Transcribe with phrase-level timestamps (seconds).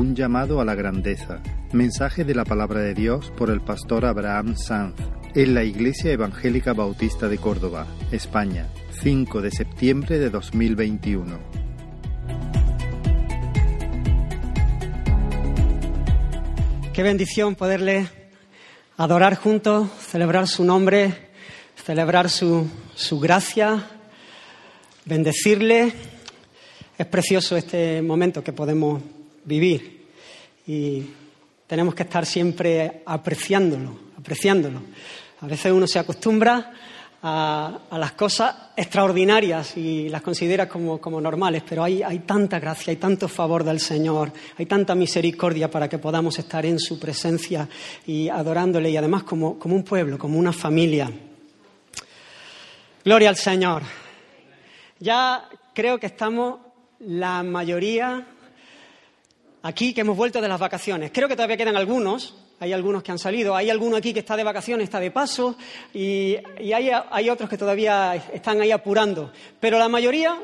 [0.00, 1.42] Un llamado a la grandeza.
[1.72, 4.94] Mensaje de la palabra de Dios por el pastor Abraham Sanz
[5.34, 8.66] en la Iglesia Evangélica Bautista de Córdoba, España,
[9.02, 11.38] 5 de septiembre de 2021.
[16.94, 18.08] Qué bendición poderle
[18.96, 21.12] adorar juntos, celebrar su nombre,
[21.76, 23.84] celebrar su, su gracia,
[25.04, 25.92] bendecirle.
[26.96, 29.02] Es precioso este momento que podemos
[29.50, 30.06] vivir
[30.66, 31.02] y
[31.66, 34.80] tenemos que estar siempre apreciándolo, apreciándolo.
[35.40, 36.72] A veces uno se acostumbra
[37.22, 42.96] a, las cosas extraordinarias y las considera como, normales, pero hay, hay, tanta gracia, hay
[42.96, 47.68] tanto favor del Señor, hay tanta misericordia para que podamos estar en su presencia
[48.06, 51.10] y adorándole y además como, como un pueblo, como una familia.
[53.04, 53.82] Gloria al Señor.
[55.00, 56.60] Ya creo que estamos
[57.00, 58.26] la mayoría
[59.62, 61.10] aquí que hemos vuelto de las vacaciones.
[61.12, 64.36] Creo que todavía quedan algunos, hay algunos que han salido, hay alguno aquí que está
[64.36, 65.56] de vacaciones, está de paso,
[65.92, 66.36] y,
[66.72, 69.32] hay, otros que todavía están ahí apurando.
[69.58, 70.38] Pero la mayoría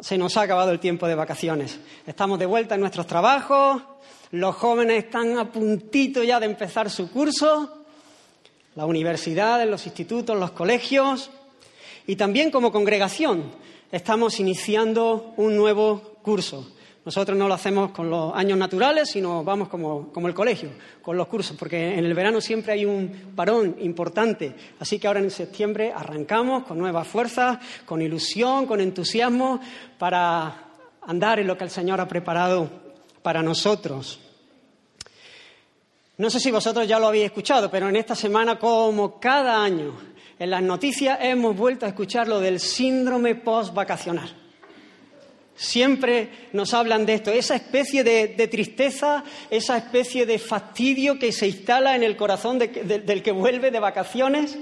[0.00, 1.78] se nos ha acabado el tiempo de vacaciones.
[2.06, 3.82] Estamos de vuelta en nuestros trabajos,
[4.30, 7.84] los jóvenes están a puntito ya de empezar su curso,
[8.74, 11.30] la universidad, los institutos, los colegios,
[12.06, 13.50] y también como congregación
[13.90, 16.72] estamos iniciando un nuevo curso.
[17.08, 20.68] Nosotros no lo hacemos con los años naturales, sino vamos como, el colegio,
[21.00, 24.54] con los cursos, porque en el verano siempre hay un parón importante.
[24.78, 29.58] Así que ahora en septiembre arrancamos con nuevas fuerzas, con ilusión, con entusiasmo,
[29.96, 30.66] para
[31.00, 32.68] andar en lo que el Señor ha preparado
[33.22, 34.20] para nosotros.
[36.18, 39.94] No sé si vosotros ya lo habéis escuchado, pero en esta semana, como cada año,
[40.38, 44.47] en las noticias hemos vuelto a escuchar lo del síndrome post-vacacional.
[45.58, 51.48] Siempre nos hablan de esto, esa especie de, tristeza, esa especie de fastidio que se
[51.48, 54.56] instala en el corazón del que vuelve de vacaciones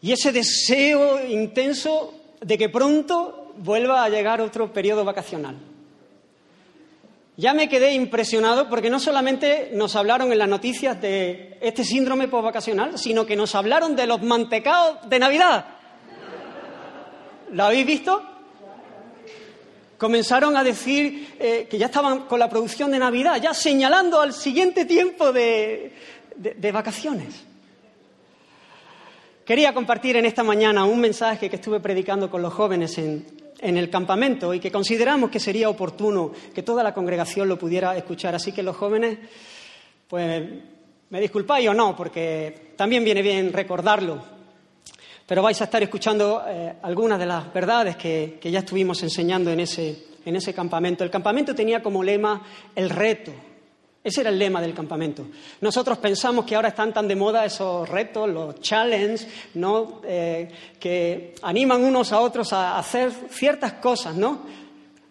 [0.00, 5.56] y ese deseo intenso de que pronto vuelva a llegar otro periodo vacacional.
[7.36, 12.28] Ya me quedé impresionado porque no solamente nos hablaron en las noticias de este síndrome
[12.28, 15.66] postvacacional, sino que nos hablaron de los mantecaos de Navidad.
[17.52, 18.33] ¿Lo habéis visto?
[19.98, 24.32] Comenzaron a decir eh, que ya estaban con la producción de Navidad, ya señalando al
[24.32, 25.92] siguiente tiempo de,
[26.72, 27.44] vacaciones.
[29.44, 33.26] Quería compartir en esta mañana un mensaje que estuve predicando con los jóvenes en,
[33.60, 37.96] en el campamento y que consideramos que sería oportuno que toda la congregación lo pudiera
[37.96, 38.34] escuchar.
[38.34, 39.18] Así que los jóvenes,
[40.08, 40.42] pues
[41.10, 44.33] me disculpáis o no, porque también viene bien recordarlo
[45.26, 49.60] pero vais a estar escuchando eh, algunas de las verdades que, ya estuvimos enseñando en
[49.60, 51.02] ese, en ese campamento.
[51.02, 52.42] El campamento tenía como lema
[52.74, 53.32] el reto.
[54.02, 55.26] Ese era el lema del campamento.
[55.62, 60.02] Nosotros pensamos que ahora están tan de moda esos retos, los challenges, ¿no?
[60.04, 60.46] Eh,
[60.78, 64.42] que animan unos a otros a hacer ciertas cosas, ¿no?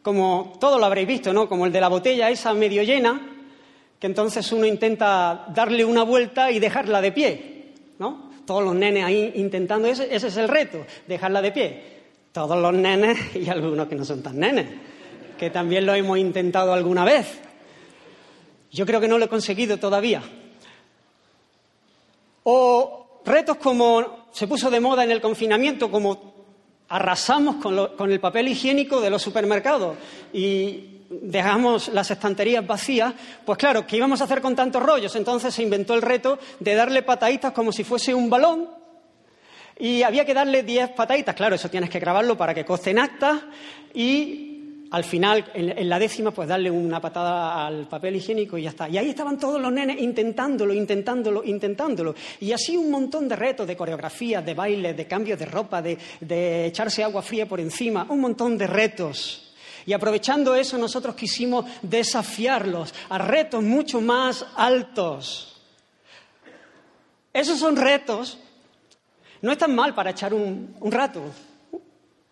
[0.03, 1.50] Como todo lo habréis visto, ¿no?
[1.50, 3.19] Como el de la botella esa medio llena,
[3.97, 8.33] que entonces uno intenta darle una vuelta y dejarla de pie, ¿no?
[8.46, 11.84] Todos los nenes ahí intentando, ese, ese es el reto, dejarla de pie.
[12.31, 14.68] Todos los nenes y algunos que no son tan nenes,
[15.38, 17.40] que también lo hemos intentado alguna vez.
[18.72, 20.24] Yo creo que no lo he conseguido todavía.
[22.44, 26.34] O retos como se puso de moda en el confinamiento, como
[26.90, 29.96] arrasamos con, con el papel higiénico de los supermercados
[30.34, 33.13] y dejamos las estanterías vacías,
[33.46, 35.16] pues claro, ¿qué íbamos a hacer con tantos rollos?
[35.16, 38.69] Entonces se inventó el reto de darle pataditas como si fuese un balón
[39.78, 41.35] y había que darle diez pataditas.
[41.35, 43.47] Claro, eso tienes que grabarlo para que coste en acta
[43.94, 44.50] y
[44.91, 48.88] al final, en, la décima, pues darle una patada al papel higiénico y ya está.
[48.88, 52.13] Y ahí estaban todos los nenes intentándolo, intentándolo, intentándolo.
[52.40, 56.66] Y así un montón de retos, de coreografías, de bailes, de cambios de ropa, de
[56.67, 59.42] echarse agua fría por encima, un montón de retos.
[59.85, 65.62] Y aprovechando eso nosotros quisimos desafiarlos a retos mucho más altos.
[67.34, 68.38] Esos son retos,
[69.41, 71.24] no están mal para echar un, rato,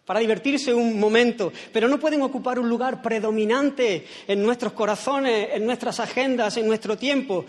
[0.06, 5.66] para divertirse un momento, pero no pueden ocupar un lugar predominante en nuestros corazones, en
[5.66, 7.46] nuestras agendas, en nuestro tiempo.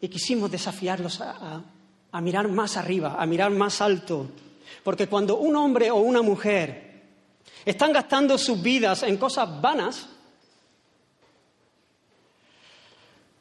[0.00, 1.62] Y quisimos desafiarlos a,
[2.10, 4.28] a mirar más arriba, a mirar más alto.
[4.82, 6.85] Porque cuando un hombre o una mujer
[7.66, 10.06] están gastando sus vidas en cosas vanas,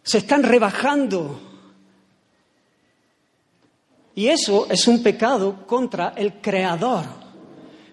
[0.02, 1.40] se están rebajando.
[4.16, 7.06] Y eso es un pecado contra el Creador,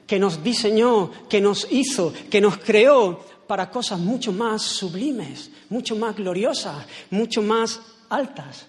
[0.07, 5.97] que nos diseñó, que nos hizo, que nos creó para cosas mucho más sublimes, mucho
[5.97, 8.67] más gloriosas, mucho más altas.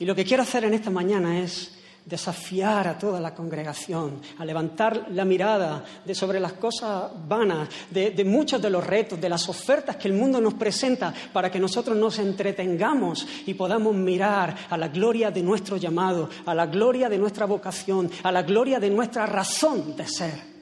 [0.00, 4.44] Y lo que quiero hacer en esta mañana es desafiar a toda la congregación, a
[4.44, 9.48] levantar la mirada de sobre las cosas vanas, de, muchos de los retos, de las
[9.48, 14.76] ofertas que el mundo nos presenta, para que nosotros nos entretengamos y podamos mirar a
[14.76, 18.90] la gloria de nuestro llamado, a la gloria de nuestra vocación, a la gloria de
[18.90, 20.54] nuestra razón de ser.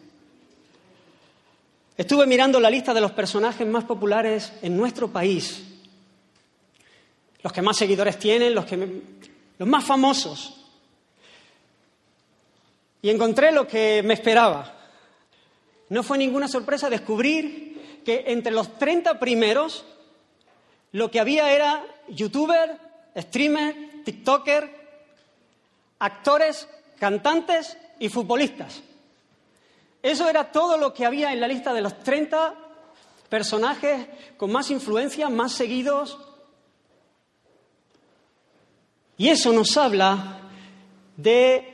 [1.97, 5.63] Estuve mirando la lista de los personajes más populares en nuestro país,
[7.43, 9.03] los que más seguidores tienen, los, que,
[9.59, 10.62] los más famosos.
[13.03, 14.75] Y encontré lo que me esperaba.
[15.89, 19.85] No fue ninguna sorpresa descubrir que entre los 30 primeros
[20.93, 22.79] lo que había era youtuber,
[23.17, 24.71] streamer, tiktoker,
[25.99, 26.69] actores,
[26.99, 28.83] cantantes y futbolistas.
[30.03, 32.55] Eso era todo lo que había en la lista de los 30
[33.29, 34.07] personajes
[34.37, 36.19] con más influencia, más seguidos.
[39.17, 40.41] Y eso nos habla
[41.17, 41.72] de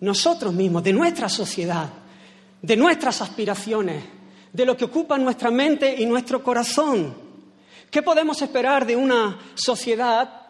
[0.00, 1.88] nosotros mismos, de nuestra sociedad,
[2.62, 4.04] de nuestras aspiraciones,
[4.52, 7.14] de lo que ocupa nuestra mente y nuestro corazón.
[7.90, 10.42] ¿Qué podemos esperar de una sociedad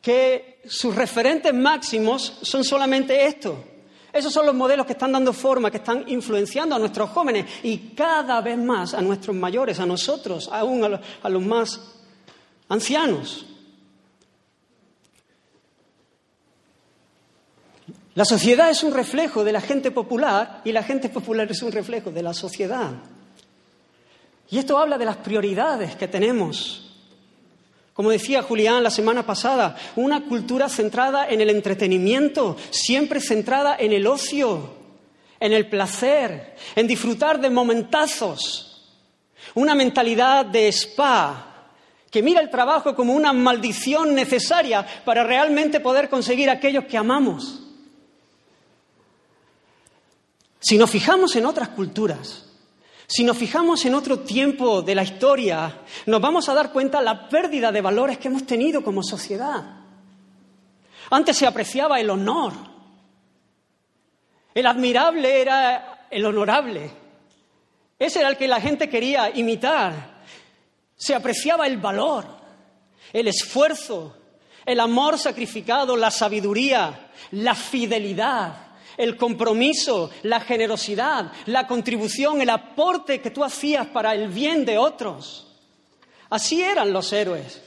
[0.00, 3.64] que sus referentes máximos son solamente esto?
[4.12, 7.78] Esos son los modelos que están dando forma, que están influenciando a nuestros jóvenes y
[7.94, 11.80] cada vez más a nuestros mayores, a nosotros, aún a los, a los más
[12.68, 13.44] ancianos.
[18.16, 21.70] La sociedad es un reflejo de la gente popular y la gente popular es un
[21.70, 22.92] reflejo de la sociedad.
[24.50, 26.94] Y esto habla de las prioridades que tenemos.
[27.92, 33.92] Como decía Julián la semana pasada, una cultura centrada en el entretenimiento, siempre centrada en
[33.92, 34.70] el ocio,
[35.38, 38.94] en el placer, en disfrutar de momentazos.
[39.54, 41.68] Una mentalidad de spa,
[42.10, 47.65] que mira el trabajo como una maldición necesaria para realmente poder conseguir aquellos que amamos.
[50.66, 52.44] Si nos fijamos en otras culturas,
[53.06, 57.04] si nos fijamos en otro tiempo de la historia, nos vamos a dar cuenta de
[57.04, 59.62] la pérdida de valores que hemos tenido como sociedad.
[61.10, 62.52] Antes se apreciaba el honor.
[64.52, 66.90] El admirable era el honorable.
[67.96, 70.24] Ese era el que la gente quería imitar.
[70.96, 72.26] Se apreciaba el valor,
[73.12, 74.16] el esfuerzo,
[74.64, 78.65] el amor sacrificado, la sabiduría, la fidelidad
[78.96, 84.78] el compromiso, la generosidad, la contribución, el aporte que tú hacías para el bien de
[84.78, 85.46] otros.
[86.30, 87.62] Así eran los héroes.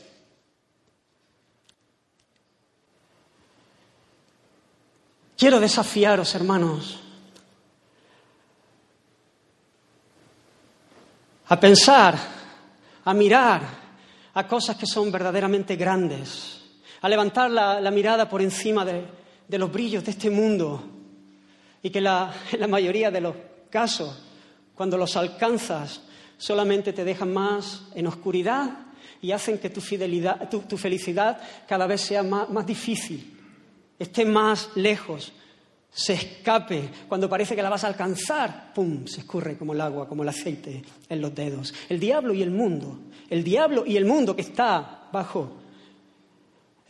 [5.38, 7.00] Quiero desafiaros, hermanos,
[11.48, 12.18] a pensar,
[13.06, 13.62] a mirar
[14.34, 16.62] a cosas que son verdaderamente grandes,
[17.02, 19.08] a levantar la, mirada por encima de,
[19.48, 20.99] de los brillos de este mundo
[21.82, 23.36] y que la, la mayoría de los
[23.70, 24.18] casos,
[24.76, 26.02] cuando los alcanzas,
[26.38, 28.88] solamente te dejan más en oscuridad
[29.22, 33.38] y hacen que tu, fidelidad, tu, felicidad cada vez sea más, más difícil,
[34.00, 35.34] esté más lejos,
[35.92, 40.08] se escape, cuando parece que la vas a alcanzar, ¡pum!, se escurre como el agua,
[40.08, 41.74] como el aceite en los dedos.
[41.90, 45.58] El diablo y el mundo, el diablo y el mundo que está bajo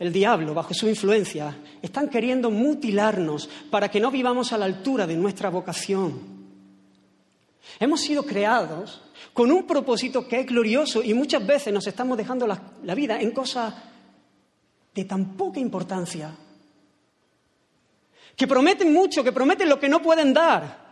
[0.00, 5.06] el diablo, bajo su influencia, están queriendo mutilarnos para que no vivamos a la altura
[5.06, 6.18] de nuestra vocación.
[7.78, 9.02] Hemos sido creados
[9.34, 13.20] con un propósito que es glorioso y muchas veces nos estamos dejando la, la vida
[13.20, 13.74] en cosas
[14.94, 16.34] de tan poca importancia,
[18.34, 20.89] que prometen mucho, que prometen lo que no pueden dar.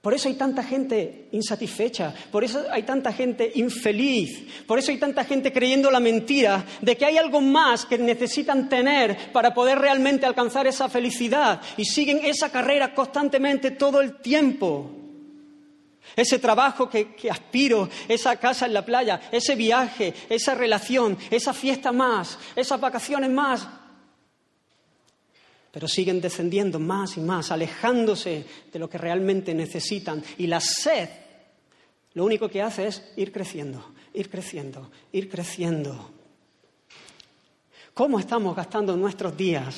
[0.00, 4.96] Por eso hay tanta gente insatisfecha, por eso hay tanta gente infeliz, por eso hay
[4.96, 9.78] tanta gente creyendo la mentira de que hay algo más que necesitan tener para poder
[9.78, 14.90] realmente alcanzar esa felicidad y siguen esa carrera constantemente todo el tiempo.
[16.16, 21.52] Ese trabajo que, que, aspiro, esa casa en la playa, ese viaje, esa relación, esa
[21.52, 23.68] fiesta más, esas vacaciones más,
[25.72, 30.22] pero siguen descendiendo más y más, alejándose de lo que realmente necesitan.
[30.38, 31.08] Y la sed
[32.14, 36.10] lo único que hace es ir creciendo, ir creciendo, ir creciendo.
[37.94, 39.76] ¿Cómo estamos gastando nuestros días?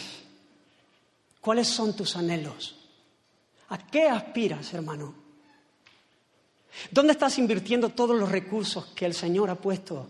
[1.41, 2.77] ¿Cuáles son tus anhelos?
[3.69, 5.15] ¿A qué aspiras, hermano?
[6.91, 10.09] ¿Dónde estás invirtiendo todos los recursos que el Señor ha puesto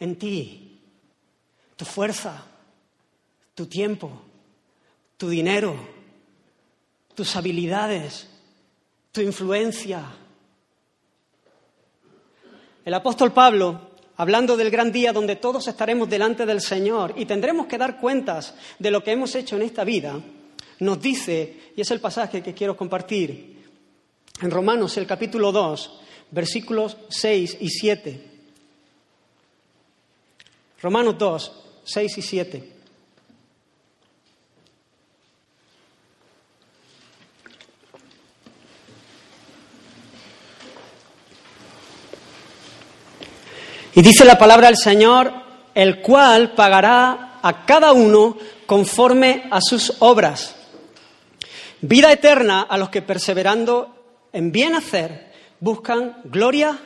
[0.00, 0.80] en ti?
[1.76, 2.46] Tu fuerza,
[3.54, 4.22] tu tiempo,
[5.22, 5.76] tu dinero,
[7.14, 8.26] tus habilidades,
[9.12, 10.04] tu influencia.
[12.84, 17.68] El apóstol Pablo, hablando del gran día donde todos estaremos delante del Señor y tendremos
[17.68, 20.20] que dar cuentas de lo que hemos hecho en esta vida,
[20.80, 23.62] nos dice, y es el pasaje que quiero compartir,
[24.40, 26.00] en Romanos el capítulo 2,
[26.32, 28.22] versículos 6 y 7.
[30.82, 31.52] Romanos 2,
[31.84, 32.71] 6 y 7.
[44.02, 45.32] Dice la palabra del Señor,
[45.76, 50.56] el cual pagará a cada uno conforme a sus obras.
[51.82, 55.30] Vida eterna a los que perseverando en bien hacer
[55.60, 56.80] buscan gloria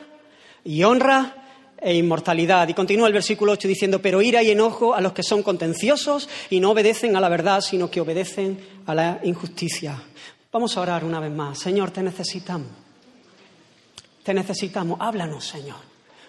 [0.63, 2.67] y honra e inmortalidad.
[2.67, 6.29] Y continúa el versículo 8 diciendo, pero ira y enojo a los que son contenciosos
[6.51, 9.99] y no obedecen a la verdad, sino que obedecen a la injusticia.
[10.51, 11.57] Vamos a orar una vez más.
[11.57, 12.69] Señor, te necesitamos.
[14.21, 14.99] Te necesitamos.
[15.01, 15.86] Háblanos, Señor.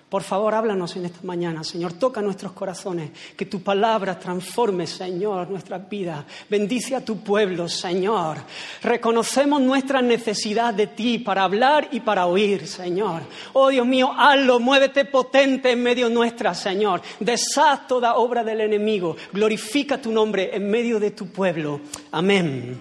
[0.08, 1.92] Por favor, háblanos en esta mañana, Señor.
[1.92, 3.10] Toca nuestros corazones.
[3.36, 6.24] Que tu palabra transforme, Señor, nuestras vidas.
[6.48, 8.38] Bendice a tu pueblo, Señor.
[8.82, 13.20] Reconocemos nuestra necesidad de ti para hablar y para oír, Señor.
[13.52, 14.58] Oh Dios mío, hazlo.
[14.58, 17.02] Muévete potente en medio nuestra, Señor.
[17.20, 19.14] Deshaz toda obra del enemigo.
[19.30, 21.82] Glorifica tu nombre en medio de tu pueblo.
[22.12, 22.80] Amén.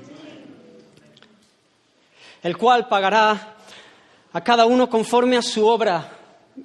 [2.41, 3.55] El cual pagará
[4.31, 6.16] a cada uno conforme a su obra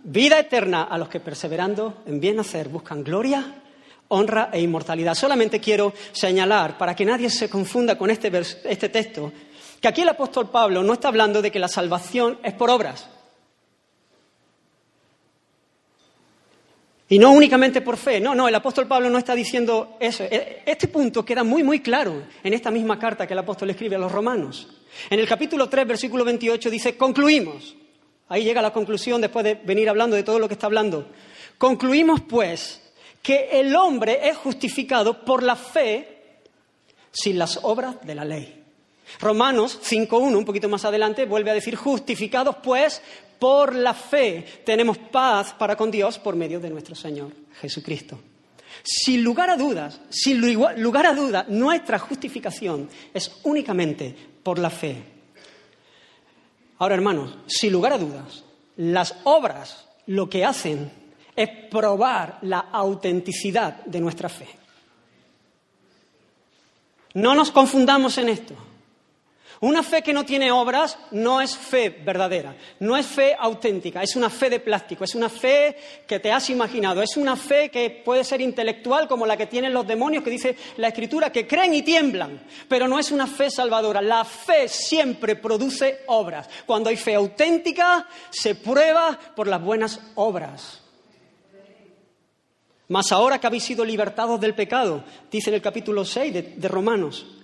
[0.05, 3.63] vida eterna a los que perseverando en bien hacer buscan gloria,
[4.09, 5.15] honra e inmortalidad.
[5.15, 8.31] Solamente quiero señalar, para que nadie se confunda con este,
[8.65, 9.33] este texto,
[9.81, 13.09] que aquí el apóstol Pablo no está hablando de que la salvación es por obras.
[17.09, 18.21] Y no únicamente por fe.
[18.21, 20.25] No, no, el apóstol Pablo no está diciendo eso.
[20.25, 23.97] E, este punto queda muy, muy claro en esta misma carta que el apóstol escribe
[23.97, 24.67] a los romanos.
[25.11, 27.77] En el capítulo 3, versículo 28 dice, concluimos.
[28.33, 31.07] Ahí llega la conclusión después de venir hablando de todo lo que está hablando.
[31.59, 32.81] Concluimos, pues,
[33.21, 36.41] que el hombre es justificado por la fe
[37.11, 38.65] sin las obras de la ley.
[39.21, 43.03] Romanos 5.1, un poquito más adelante, vuelve a decir, justificados pues
[43.39, 48.19] por la fe tenemos paz para con Dios por medio de nuestro Señor Jesucristo.
[48.83, 55.12] Sin lugar a dudas, sin lugar a dudas, nuestra justificación es únicamente por la fe.
[56.83, 58.43] Ahora, hermanos, sin lugar a dudas,
[58.77, 60.91] las obras lo que hacen
[61.37, 64.49] es probar la autenticidad de nuestra fe.
[67.15, 68.55] No nos confundamos en esto.
[69.63, 74.17] Una fe que no tiene obras no es fe verdadera, no es fe auténtica, es
[74.17, 78.03] una fe de plástico, es una fe que te has imaginado, es una fe que
[78.05, 81.75] puede ser intelectual como la que tienen los demonios que dice la escritura, que creen
[81.75, 84.03] y tiemblan, pero no es una fe salvadora.
[84.03, 86.51] La fe siempre produce obras.
[86.67, 90.83] Cuando hay fe auténtica, se prueba por las buenas obras.
[92.89, 96.69] Mas ahora que habéis sido libertados del pecado, dice en el capítulo 6 de, de
[96.69, 97.42] Romanos,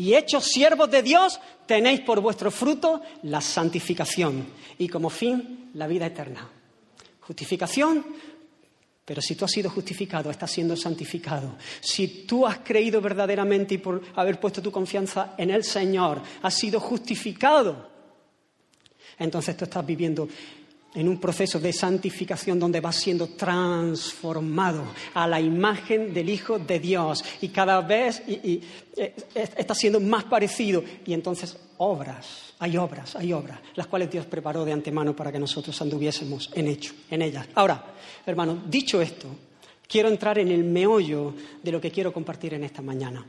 [0.00, 4.46] y hechos siervos de Dios, tenéis por vuestro fruto la santificación
[4.78, 6.48] y como fin la vida eterna.
[7.20, 8.06] Justificación,
[9.04, 11.54] pero si tú has sido justificado, estás siendo santificado.
[11.82, 16.54] Si tú has creído verdaderamente y por haber puesto tu confianza en el Señor, has
[16.54, 17.90] sido justificado,
[19.18, 20.26] entonces tú estás viviendo
[20.94, 26.80] en un proceso de santificación donde vas siendo transformado a la imagen del Hijo de
[26.80, 28.60] Dios y cada vez eh,
[29.34, 34.64] está siendo más parecido y entonces obras, hay obras, hay obras, las cuales Dios preparó
[34.64, 37.46] de antemano para que nosotros anduviésemos en hecho, en ellas.
[37.54, 37.94] Ahora,
[38.26, 39.28] hermano, dicho esto,
[39.86, 43.24] quiero entrar en el meollo de lo que quiero compartir en esta mañana.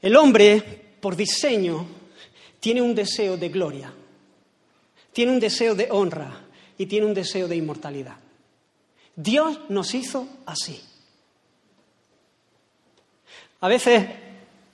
[0.00, 0.62] El hombre,
[1.00, 1.84] por diseño,
[2.58, 3.92] tiene un deseo de gloria
[5.18, 6.30] tiene un deseo de honra
[6.78, 8.14] y tiene un deseo de inmortalidad.
[9.16, 10.80] Dios nos hizo así.
[13.58, 14.06] A veces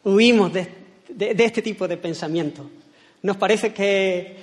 [0.04, 0.68] huimos de,
[1.18, 2.68] este tipo de pensamiento.
[3.22, 4.36] Nos parece que,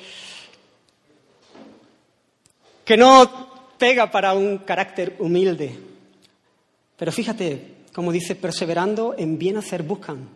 [2.84, 5.78] que no pega para un carácter humilde.
[6.98, 10.28] Pero fíjate, como dice, perseverando en bien hacer buscan.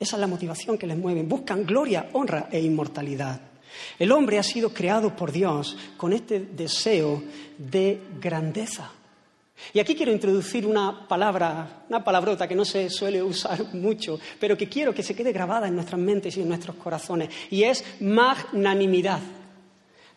[0.00, 1.22] Esa es la motivación que les mueve.
[1.22, 3.55] Buscan gloria, honra e inmortalidad.
[3.98, 7.22] El hombre ha sido creado por Dios con este deseo
[7.58, 8.90] de grandeza.
[9.72, 14.56] Y aquí quiero introducir una palabra, una palabrota que no se suele usar mucho, pero
[14.56, 17.84] que quiero que se quede grabada en nuestras mentes y en nuestros corazones, y es
[18.00, 19.20] magnanimidad.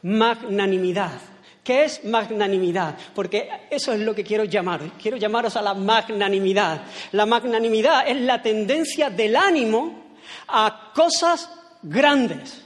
[0.02, 1.20] Magnanimidad.
[1.64, 2.98] ¿Qué es magnanimidad?
[3.14, 4.92] Porque eso es lo que quiero llamaros.
[5.02, 6.82] Quiero llamaros a la magnanimidad.
[7.12, 10.16] La magnanimidad es la tendencia del ánimo
[10.48, 11.50] a cosas
[11.84, 12.64] grandes.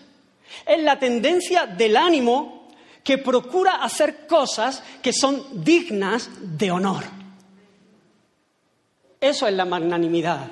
[0.65, 2.67] Es la tendencia del ánimo
[3.03, 7.03] que procura hacer cosas que son dignas de honor.
[9.19, 10.49] Eso es la magnanimidad.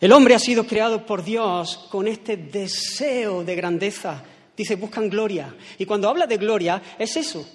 [0.00, 4.24] El hombre ha sido creado por Dios con este deseo de grandeza.
[4.56, 5.54] Dice, buscan gloria.
[5.78, 7.48] Y cuando habla de gloria, es eso.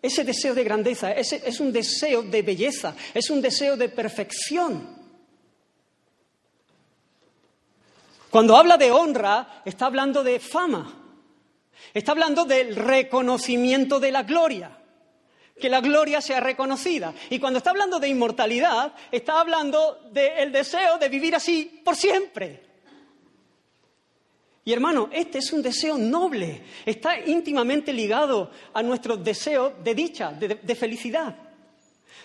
[0.00, 4.97] Ese deseo de grandeza, ese, es un deseo de belleza, es un deseo de perfección.
[8.30, 10.94] Cuando habla de honra, está hablando de fama,
[11.94, 14.76] está hablando del reconocimiento de la gloria,
[15.58, 17.14] que la gloria sea reconocida.
[17.30, 22.68] Y cuando está hablando de inmortalidad, está hablando del deseo de vivir así por siempre.
[24.68, 30.30] Y hermano, este es un deseo noble, está íntimamente ligado a nuestro deseo de dicha,
[30.32, 31.34] de, felicidad.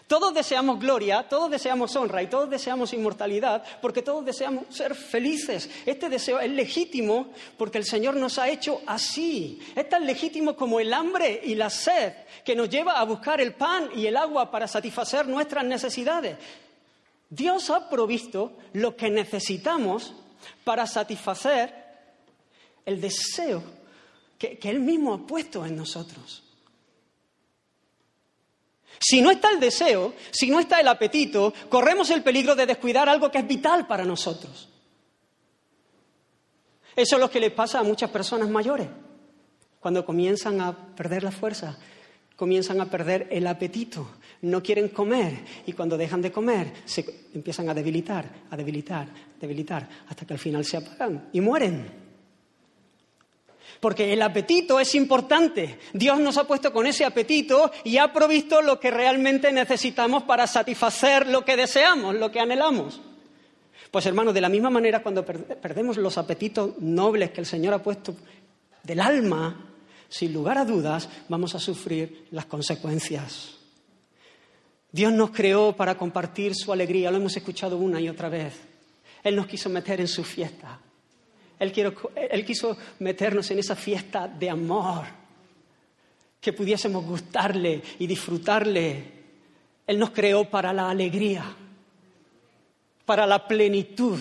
[0.07, 5.69] Todos deseamos gloria, todos deseamos honra y todos deseamos inmortalidad porque todos deseamos ser felices.
[5.85, 9.59] Este deseo es legítimo porque el Señor nos ha hecho así.
[9.75, 13.53] Es tan legítimo como el hambre y la sed que nos lleva a buscar el
[13.53, 16.37] pan y el agua para satisfacer nuestras necesidades.
[17.29, 20.13] Dios ha provisto lo que necesitamos
[20.63, 21.73] para satisfacer
[22.85, 23.63] el deseo
[24.37, 26.42] que, Él mismo ha puesto en nosotros.
[28.99, 33.09] Si no está el deseo, si no está el apetito, corremos el peligro de descuidar
[33.09, 34.69] algo que es vital para nosotros.
[36.95, 38.87] Eso es lo que le pasa a muchas personas mayores.
[39.79, 41.77] Cuando comienzan a perder la fuerza,
[42.35, 44.07] comienzan a perder el apetito,
[44.41, 49.07] no quieren comer y cuando dejan de comer se empiezan a debilitar, a debilitar,
[49.39, 52.02] debilitar, hasta que al final se apagan y mueren
[53.79, 55.79] porque el apetito es importante.
[55.93, 60.47] Dios nos ha puesto con ese apetito y ha provisto lo que realmente necesitamos para
[60.47, 63.01] satisfacer lo que deseamos, lo que anhelamos.
[63.91, 67.83] Pues hermanos, de la misma manera cuando perdemos los apetitos nobles que el Señor ha
[67.83, 68.15] puesto
[68.81, 69.69] del alma,
[70.09, 73.57] sin lugar a dudas, vamos a sufrir las consecuencias.
[74.91, 78.53] Dios nos creó para compartir su alegría, lo hemos escuchado una y otra vez.
[79.23, 80.79] Él nos quiso meter en su fiesta.
[81.63, 85.05] Él, quiso meternos en esa fiesta de amor,
[86.39, 89.23] que pudiésemos gustarle y disfrutarle.
[89.87, 91.43] Él nos creó para la alegría,
[93.05, 94.19] para la plenitud.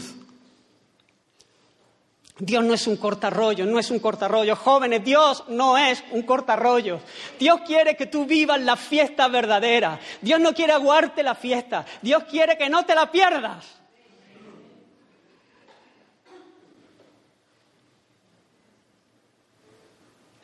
[2.38, 4.57] Dios no es un cortarrollo, no es un cortarrollo.
[4.57, 7.00] Jóvenes, Dios no es un cortarrollo.
[7.38, 10.00] Dios quiere que tú vivas la fiesta verdadera.
[10.20, 11.85] Dios no quiere aguarte la fiesta.
[12.00, 13.82] Dios quiere que no te la pierdas.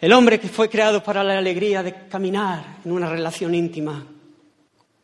[0.00, 4.06] El hombre que fue creado para la alegría de caminar en una relación íntima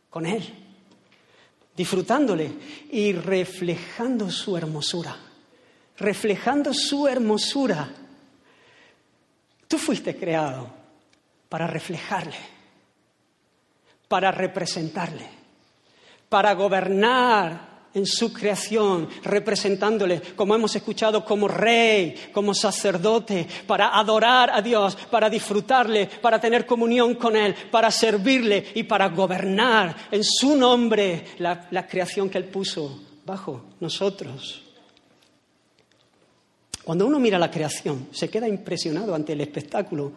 [0.09, 0.41] con Él,
[1.75, 2.49] disfrutándole
[2.91, 5.17] y reflejando su hermosura,
[5.97, 7.89] reflejando su hermosura.
[9.67, 10.69] Tú fuiste creado
[11.49, 12.37] para reflejarle,
[14.07, 15.27] para representarle,
[16.29, 24.51] para gobernar en su creación, representándole, como hemos escuchado, como rey, como sacerdote, para adorar
[24.53, 30.23] a Dios, para disfrutarle, para tener comunión con Él, para servirle y para gobernar en
[30.23, 34.61] su nombre la, creación que Él puso bajo nosotros.
[36.83, 40.11] Cuando uno mira la creación, se queda impresionado ante el espectáculo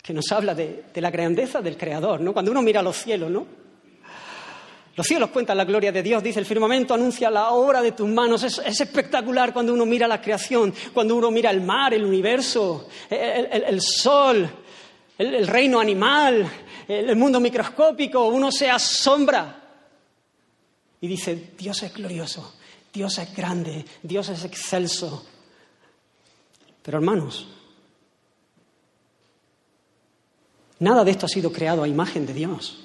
[0.00, 2.32] que nos habla de, de la grandeza del Creador, ¿no?
[2.32, 3.63] Cuando uno mira los cielos, ¿no?
[4.96, 8.08] Los cielos cuentan la gloria de Dios, dice el firmamento, anuncia la obra de tus
[8.08, 8.44] manos.
[8.44, 13.80] Es, espectacular cuando uno mira la creación, cuando uno mira el mar, el universo, el,
[13.80, 14.48] sol,
[15.18, 16.48] el, reino animal,
[16.86, 18.24] el mundo microscópico.
[18.28, 19.62] Uno se asombra
[21.00, 22.54] y dice, Dios es glorioso,
[22.92, 25.26] Dios es grande, Dios es excelso.
[26.84, 27.48] Pero hermanos,
[30.78, 32.84] nada de esto ha sido creado a imagen de Dios.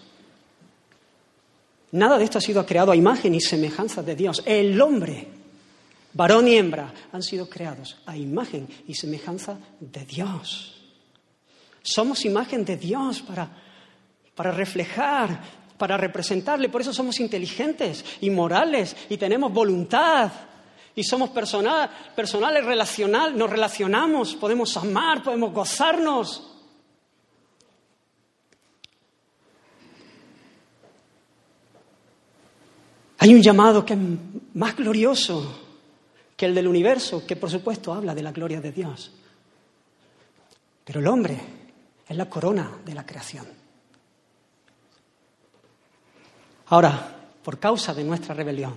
[1.92, 4.44] Nada de esto ha sido creado a imagen y semejanza de Dios.
[4.46, 5.28] El hombre,
[6.14, 10.76] varón y hembra, han sido creados a imagen y semejanza de Dios.
[11.82, 13.50] Somos imagen de Dios para,
[14.36, 15.42] para reflejar,
[15.78, 16.70] para representarle.
[16.70, 20.32] Por eso somos inteligentes y morales y tenemos voluntad.
[20.94, 26.49] Y somos personal, personales, relacional, nos relacionamos, podemos amar, podemos gozarnos.
[33.20, 34.00] Hay un llamado que es
[34.54, 35.60] más glorioso
[36.38, 39.12] que el del universo, que por supuesto habla de la gloria de Dios.
[40.86, 41.38] Pero el hombre
[42.08, 43.46] es la corona de la creación.
[46.68, 48.76] Ahora, por causa de nuestra rebelión,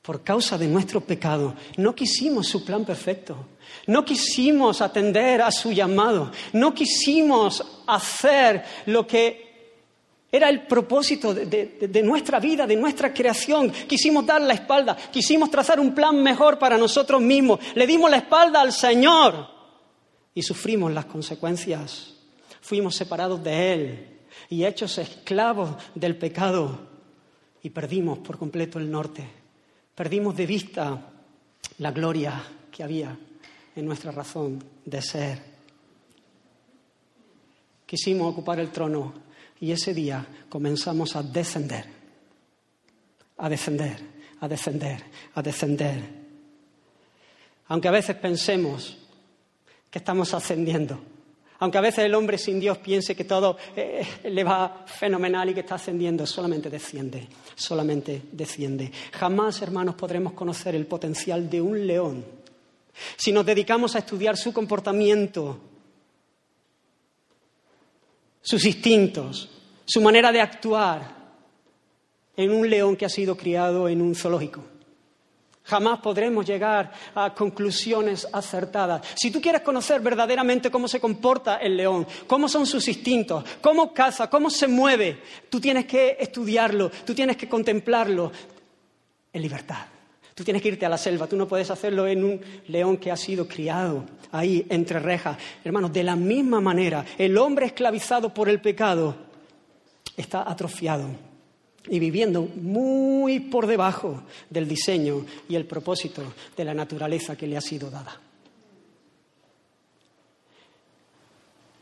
[0.00, 3.48] por causa de nuestro pecado, no quisimos su plan perfecto,
[3.88, 9.49] no quisimos atender a su llamado, no quisimos hacer lo que
[10.32, 13.70] era el propósito de, nuestra vida, de nuestra creación.
[13.70, 17.58] Quisimos dar la espalda, quisimos trazar un plan mejor para nosotros mismos.
[17.74, 19.48] Le dimos la espalda al Señor
[20.32, 22.14] y sufrimos las consecuencias.
[22.60, 26.78] Fuimos separados de Él y hechos esclavos del pecado
[27.62, 29.26] y perdimos por completo el norte.
[29.96, 31.10] Perdimos de vista
[31.78, 32.40] la gloria
[32.70, 33.18] que había
[33.74, 35.50] en nuestra razón de ser.
[37.84, 39.29] Quisimos ocupar el trono
[39.60, 41.84] y ese día comenzamos a descender,
[43.36, 43.96] a descender,
[44.40, 45.02] a descender,
[45.34, 46.20] a descender.
[47.68, 48.96] Aunque a veces pensemos
[49.90, 50.98] que estamos ascendiendo,
[51.58, 55.54] aunque a veces el hombre sin Dios piense que todo eh, le va fenomenal y
[55.54, 58.90] que está ascendiendo, solamente desciende, solamente desciende.
[59.12, 62.40] Jamás, hermanos, podremos conocer el potencial de un león
[63.16, 65.58] si nos dedicamos a estudiar su comportamiento
[68.42, 69.48] sus instintos,
[69.84, 71.20] su manera de actuar
[72.36, 74.64] en un león que ha sido criado en un zoológico.
[75.64, 79.06] Jamás podremos llegar a conclusiones acertadas.
[79.14, 83.92] Si tú quieres conocer verdaderamente cómo se comporta el león, cómo son sus instintos, cómo
[83.92, 88.32] caza, cómo se mueve, tú tienes que estudiarlo, tú tienes que contemplarlo
[89.32, 89.86] en libertad.
[90.40, 93.10] Tú tienes que irte a la selva, tú no puedes hacerlo en un león que
[93.10, 95.36] ha sido criado ahí entre rejas.
[95.62, 99.14] Hermanos, de la misma manera, el hombre esclavizado por el pecado
[100.16, 101.10] está atrofiado
[101.90, 107.58] y viviendo muy por debajo del diseño y el propósito de la naturaleza que le
[107.58, 108.18] ha sido dada.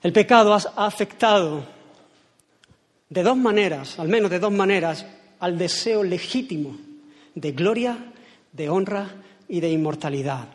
[0.02, 1.64] El pecado ha afectado
[3.08, 5.06] de dos maneras, al menos de dos maneras,
[5.38, 6.76] al deseo legítimo
[7.36, 8.14] de gloria
[8.52, 9.08] de honra
[9.48, 10.48] y de inmortalidad.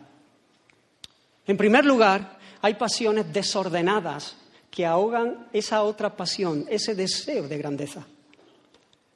[1.45, 4.37] En primer lugar, hay pasiones desordenadas
[4.71, 8.05] que ahogan esa otra pasión, ese deseo de grandeza,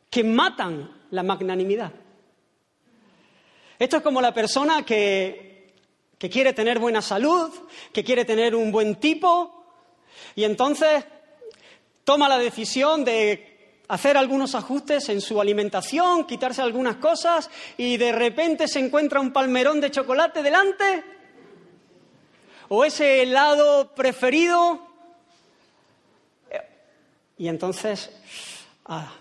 [0.10, 1.92] que matan la magnanimidad.
[3.80, 5.74] Esto es como la persona que,
[6.18, 7.52] que quiere tener buena salud,
[7.94, 9.66] que quiere tener un buen tipo,
[10.36, 11.06] y entonces
[12.04, 13.47] toma la decisión de
[13.88, 19.32] hacer algunos ajustes en su alimentación, quitarse algunas cosas y de repente se encuentra un
[19.32, 21.04] palmerón de chocolate delante.
[22.70, 24.86] O ese helado preferido.
[27.38, 28.10] Y entonces
[28.86, 29.14] ah,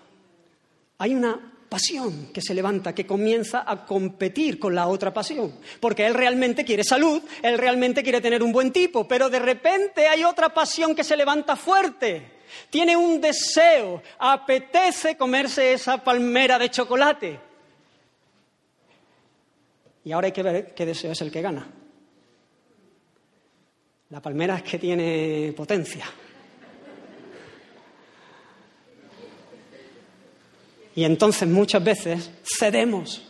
[0.98, 6.06] hay una pasión que se levanta, que comienza a competir con la otra pasión, porque
[6.06, 10.24] él realmente quiere salud, él realmente quiere tener un buen tipo, pero de repente hay
[10.24, 12.35] otra pasión que se levanta fuerte
[12.70, 17.40] tiene un deseo, apetece comerse esa palmera de chocolate.
[20.04, 21.68] Y ahora hay que ver qué deseo es el que gana.
[24.10, 26.06] La palmera es que tiene potencia.
[30.94, 33.22] Y entonces muchas veces cedemos.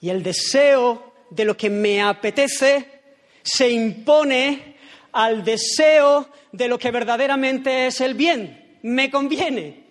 [0.00, 3.00] Y el deseo de lo que me apetece
[3.42, 4.76] se impone
[5.12, 8.78] al deseo de lo que verdaderamente es el bien.
[8.82, 9.88] Me conviene.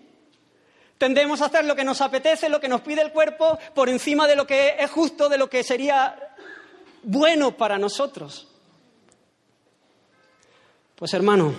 [0.97, 4.27] Tendemos a hacer lo que nos apetece, lo que nos pide el cuerpo, por encima
[4.27, 6.17] de lo que es justo, de lo que sería
[7.03, 8.47] bueno para nosotros.
[10.95, 11.53] Pues hermano,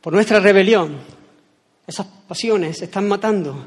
[0.00, 1.00] por nuestra rebelión,
[1.86, 3.66] esas pasiones se están matando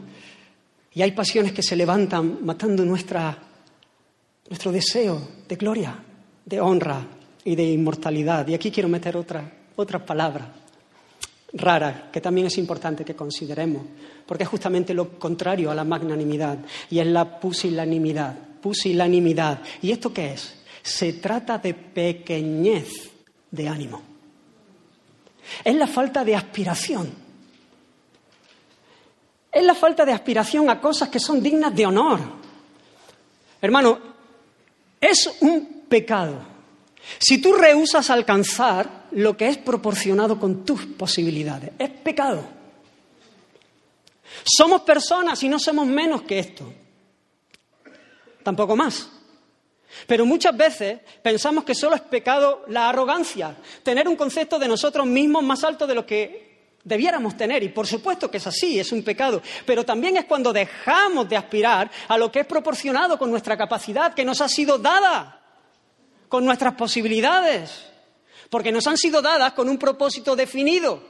[0.94, 3.38] y hay pasiones que se levantan matando nuestra
[4.48, 5.96] nuestro deseo de gloria,
[6.46, 7.06] de honra
[7.46, 8.48] y de inmortalidad.
[8.48, 10.52] Y aquí quiero meter otra, otra palabra
[11.54, 13.84] rara que también es importante que consideremos,
[14.26, 16.58] porque es justamente lo contrario a la magnanimidad
[16.90, 18.36] y es la pusilanimidad.
[18.62, 19.62] Pusilanimidad.
[19.82, 20.56] ¿Y esto qué es?
[20.82, 23.12] Se trata de pequeñez
[23.52, 24.02] de ánimo.
[25.64, 27.12] Es la falta de aspiración.
[29.52, 32.20] Es la falta de aspiración a cosas que son dignas de honor.
[33.62, 34.00] Hermano,
[35.00, 36.55] es un pecado.
[37.20, 42.44] Si tú rehusas alcanzar lo que es proporcionado con tus posibilidades, es pecado.
[44.44, 46.72] Somos personas y no somos menos que esto.
[48.44, 49.10] Tampoco más.
[50.08, 55.06] Pero muchas veces pensamos que solo es pecado la arrogancia, tener un concepto de nosotros
[55.06, 56.46] mismos más alto de lo que
[56.84, 57.64] debiéramos tener.
[57.64, 59.42] Y por supuesto que es así, es un pecado.
[59.66, 64.14] Pero también es cuando dejamos de aspirar a lo que es proporcionado con nuestra capacidad,
[64.14, 65.45] que nos ha sido dada,
[66.28, 67.86] con nuestras posibilidades.
[68.50, 71.02] Porque nos han sido dadas con un propósito definido.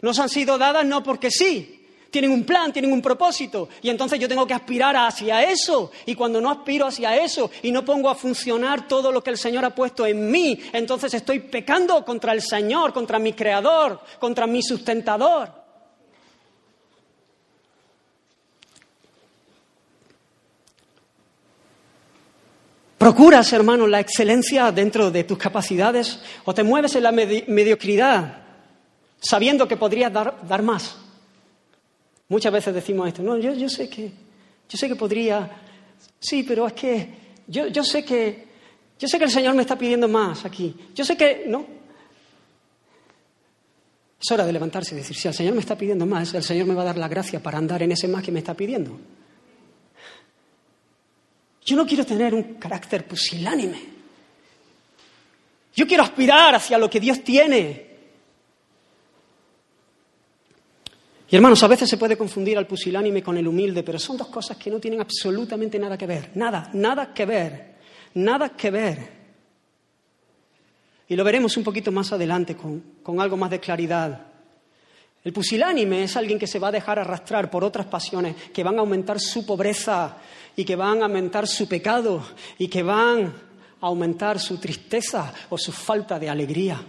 [0.00, 3.68] Nos han sido dadas no porque sí, tienen un plan, tienen un propósito.
[3.80, 5.90] Y entonces yo tengo que aspirar hacia eso.
[6.06, 9.38] Y cuando no aspiro hacia eso y no pongo a funcionar todo lo que el
[9.38, 14.46] Señor ha puesto en mí, entonces estoy pecando contra el Señor, contra mi Creador, contra
[14.46, 15.61] mi sustentador.
[23.02, 28.44] ¿Procuras, hermano, la excelencia dentro de tus capacidades o te mueves en la mediocridad
[29.18, 30.98] sabiendo que podrías dar, más?
[32.28, 34.12] Muchas veces decimos esto, no, yo, sé que,
[34.68, 35.50] yo sé que podría,
[36.20, 37.08] sí, pero es que
[37.48, 38.46] yo, yo sé que,
[39.00, 40.72] yo sé que el Señor me está pidiendo más aquí.
[40.94, 41.66] Yo sé que, no.
[44.22, 46.68] Es hora de levantarse y decir, si el Señor me está pidiendo más, el Señor
[46.68, 48.96] me va a dar la gracia para andar en ese más que me está pidiendo.
[51.64, 53.92] Yo no quiero tener un carácter pusilánime.
[55.74, 57.92] Yo quiero aspirar hacia lo que Dios tiene.
[61.30, 64.28] Y hermanos, a veces se puede confundir al pusilánime con el humilde, pero son dos
[64.28, 66.30] cosas que no tienen absolutamente nada que ver.
[66.34, 67.74] Nada, nada que ver.
[68.14, 69.22] Nada que ver.
[71.08, 74.31] Y lo veremos un poquito más adelante con, con algo más de claridad.
[75.24, 78.76] El pusilánime es alguien que se va a dejar arrastrar por otras pasiones que van
[78.76, 80.16] a aumentar su pobreza
[80.56, 82.24] y que van a aumentar su pecado
[82.58, 83.26] y que van
[83.80, 86.84] a aumentar su tristeza o su falta de alegría.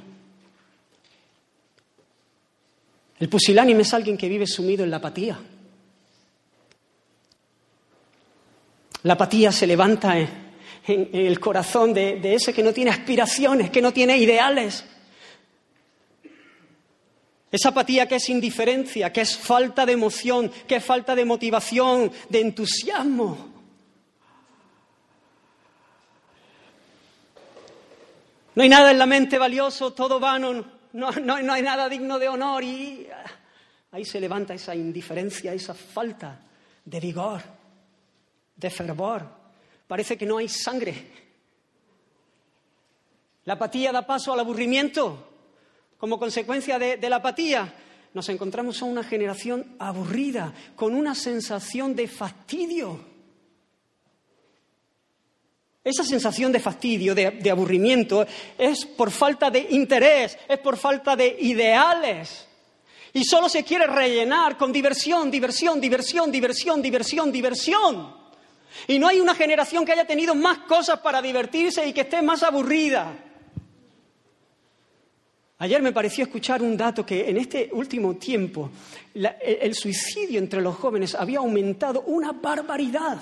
[3.19, 5.39] El pusilánime es alguien que vive sumido en la apatía.
[9.03, 10.29] La apatía se levanta en,
[10.87, 14.83] el corazón de, ese que no tiene aspiraciones, que no tiene ideales,
[17.53, 22.11] esa apatía que es indiferencia, que es falta de emoción, que es falta de motivación,
[22.27, 23.53] de entusiasmo.
[28.55, 32.63] No hay nada en la mente valioso, todo vano, no, hay nada digno de honor
[32.63, 33.07] y
[33.91, 36.39] ahí se levanta esa indiferencia, esa falta
[36.83, 37.39] de vigor,
[38.55, 39.27] de fervor.
[39.87, 41.11] Parece que no hay sangre.
[43.45, 45.32] La apatía da paso al aburrimiento,
[46.03, 47.73] como consecuencia de, la apatía,
[48.13, 52.99] nos encontramos a una generación aburrida, con una sensación de fastidio.
[55.81, 61.37] Esa sensación de fastidio, de, aburrimiento, es por falta de interés, es por falta de
[61.39, 62.49] ideales.
[63.13, 68.13] Y solo se quiere rellenar con diversión, diversión, diversión, diversión, diversión, diversión.
[68.87, 72.21] Y no hay una generación que haya tenido más cosas para divertirse y que esté
[72.21, 73.32] más aburrida.
[75.63, 78.69] Ayer me pareció escuchar un dato que en este último tiempo
[79.13, 83.17] el suicidio entre los jóvenes había aumentado una barbaridad.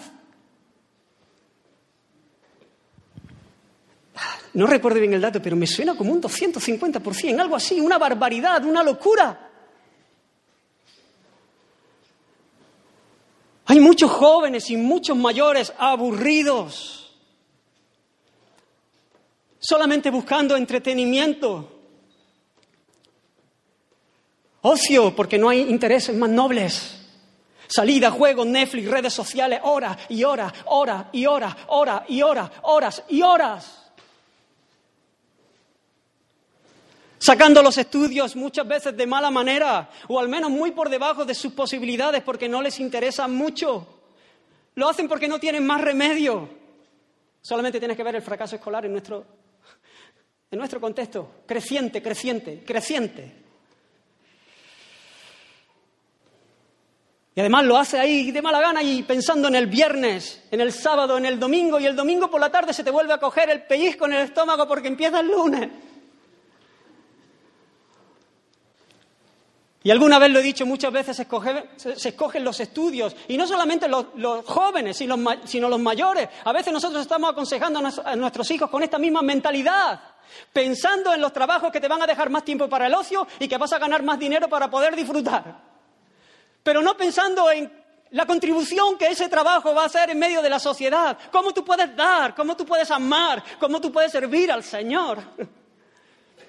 [4.56, 8.66] No recuerdo bien el dato, pero me suena como un 250%, algo así, una barbaridad,
[8.66, 9.52] una locura.
[13.66, 17.16] Hay muchos jóvenes y muchos mayores aburridos,
[19.60, 21.81] solamente buscando entretenimiento,
[24.62, 26.98] Ocio, porque no hay intereses más nobles.
[27.68, 33.04] Salida, juego, Netflix, redes sociales, horas y horas, horas y horas, horas y horas, horas
[33.08, 33.92] y horas.
[37.18, 41.36] Sacando los estudios muchas veces de mala manera, o al menos muy por debajo de
[41.36, 43.88] sus posibilidades porque no les interesa mucho.
[44.76, 46.50] Lo hacen porque no tienen más remedio.
[47.42, 49.26] Solamente tienes que ver el fracaso escolar en nuestro,
[50.50, 51.44] en nuestro contexto.
[51.46, 53.41] Creciente, creciente, creciente.
[57.34, 60.74] Y además lo hace ahí de mala gana y pensando en el viernes, en el
[60.74, 63.50] sábado, en el domingo, y el domingo por la tarde se te vuelve a coger
[63.50, 65.70] el pellizco en el estómago porque empieza el lunes.
[69.84, 71.24] Y alguna vez lo he dicho, muchas veces se,
[72.10, 74.08] escogen los estudios, y no solamente los,
[74.46, 76.28] jóvenes, sino, sino, los mayores.
[76.44, 80.02] A veces nosotros estamos aconsejando a nuestros hijos con esta misma mentalidad,
[80.52, 83.48] pensando en los trabajos que te van a dejar más tiempo para el ocio y
[83.48, 85.71] que vas a ganar más dinero para poder disfrutar
[86.64, 87.72] pero no pensando en
[88.12, 91.64] la contribución que ese trabajo va a hacer en medio de la sociedad, cómo tú
[91.64, 95.20] puedes dar, cómo tú puedes amar, cómo tú puedes servir al Señor.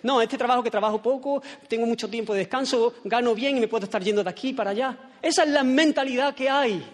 [0.04, 3.68] No, este trabajo que trabajo poco, tengo mucho tiempo de descanso, gano bien y me
[3.68, 4.98] puedo estar yendo de aquí para allá.
[5.22, 6.84] Esa es la mentalidad que hay.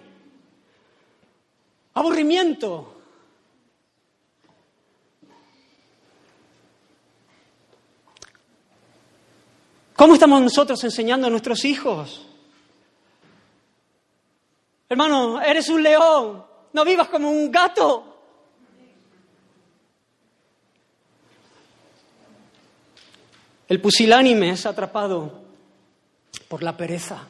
[1.95, 3.01] Aburrimiento.
[9.97, 12.28] ¿Cómo estamos nosotros enseñando a nuestros hijos?
[14.89, 18.05] Hermano, eres un león, no vivas como un gato.
[23.69, 25.43] El pusilánime es atrapado
[26.49, 27.23] por la pereza.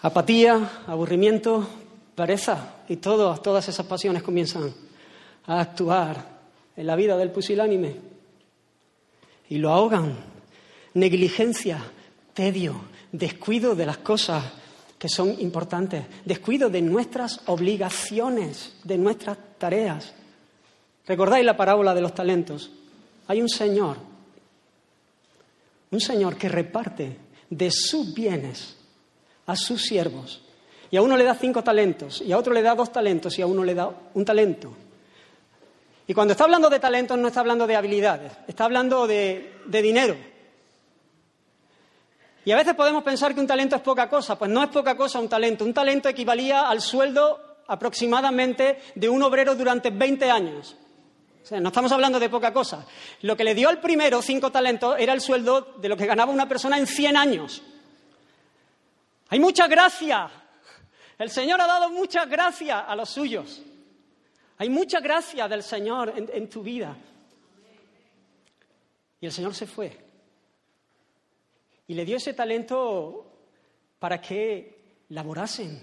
[0.00, 1.66] Apatía, aburrimiento,
[2.14, 4.72] pereza y todas esas pasiones comienzan
[5.46, 6.38] a actuar
[6.76, 7.96] en la vida del pusilánime
[9.48, 10.16] y lo ahogan.
[10.94, 11.82] Negligencia,
[12.32, 12.80] tedio,
[13.12, 14.44] descuido de las cosas
[14.98, 20.12] que son importantes, descuido de nuestras obligaciones, de nuestras tareas.
[21.06, 22.70] ¿Recordáis la parábola de los talentos?
[23.28, 23.96] Hay un Señor,
[25.90, 27.16] un Señor que reparte
[27.48, 28.76] de sus bienes
[29.46, 30.42] a sus siervos.
[30.90, 33.42] Y a uno le da cinco talentos, y a otro le da dos talentos, y
[33.42, 34.72] a uno le da un talento.
[36.06, 39.82] Y cuando está hablando de talentos no está hablando de habilidades, está hablando de, de
[39.82, 40.16] dinero.
[42.48, 44.96] Y a veces podemos pensar que un talento es poca cosa, pues no es poca
[44.96, 45.66] cosa un talento.
[45.66, 50.74] Un talento equivalía al sueldo aproximadamente de un obrero durante 20 años.
[51.42, 52.86] O sea, no estamos hablando de poca cosa.
[53.20, 56.32] Lo que le dio al primero cinco talentos era el sueldo de lo que ganaba
[56.32, 57.60] una persona en 100 años.
[59.28, 60.30] Hay mucha gracia.
[61.18, 63.60] El Señor ha dado mucha gracia a los suyos.
[64.56, 66.96] Hay mucha gracia del Señor en, en tu vida.
[69.20, 70.07] Y el Señor se fue.
[71.88, 73.26] Y le dio ese talento
[73.98, 75.82] para que laborasen,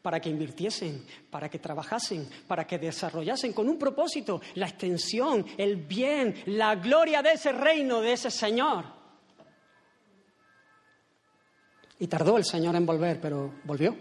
[0.00, 5.76] para que invirtiesen, para que trabajasen, para que desarrollasen con un propósito la extensión, el
[5.76, 8.84] bien, la gloria de ese reino, de ese Señor.
[11.98, 13.94] Y tardó el Señor en volver, pero volvió.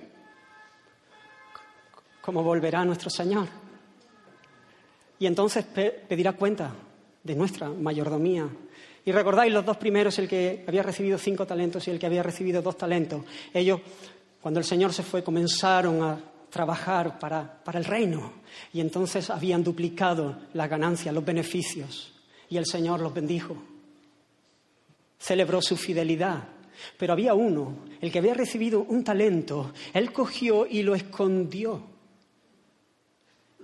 [2.22, 3.48] ¿Cómo volverá nuestro Señor?
[5.20, 6.74] Y entonces pedirá cuenta
[7.24, 8.50] de nuestra mayordomía,
[9.04, 12.24] y recordáis los dos primeros, el que había recibido cinco talentos y el que había
[12.24, 13.24] recibido dos talentos.
[13.54, 13.82] Ellos,
[14.42, 18.34] cuando el Señor se fue, comenzaron a trabajar para, para el reino
[18.74, 22.14] y entonces habían duplicado las ganancias, los beneficios
[22.50, 23.56] y el Señor los bendijo.
[25.18, 26.44] Celebró su fidelidad.
[26.98, 31.91] Pero había uno, el que había recibido un talento, él cogió y lo escondió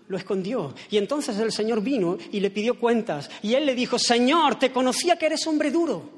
[0.07, 0.73] lo escondió.
[0.89, 3.29] Y entonces el Señor vino y le pidió cuentas.
[3.41, 6.09] Y él le dijo, Señor, te conocía que eres hombre duro,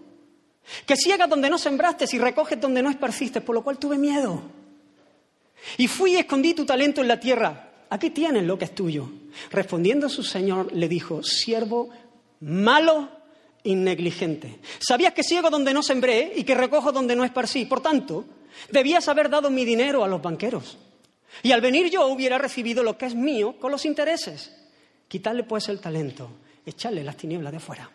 [0.85, 4.41] que ciegas donde no sembraste y recoges donde no esparciste, por lo cual tuve miedo.
[5.77, 7.71] Y fui y escondí tu talento en la tierra.
[7.89, 9.09] Aquí tienes lo que es tuyo.
[9.51, 11.89] Respondiendo su Señor le dijo, siervo
[12.41, 13.09] malo
[13.63, 14.59] y negligente.
[14.79, 17.65] Sabías que ciego donde no sembré y que recojo donde no esparcí.
[17.65, 18.25] Por tanto,
[18.71, 20.77] debías haber dado mi dinero a los banqueros
[21.43, 24.55] y al venir yo hubiera recibido lo que es mío con los intereses.
[25.07, 26.29] Quitarle pues el talento,
[26.65, 27.89] echarle las tinieblas de fuera.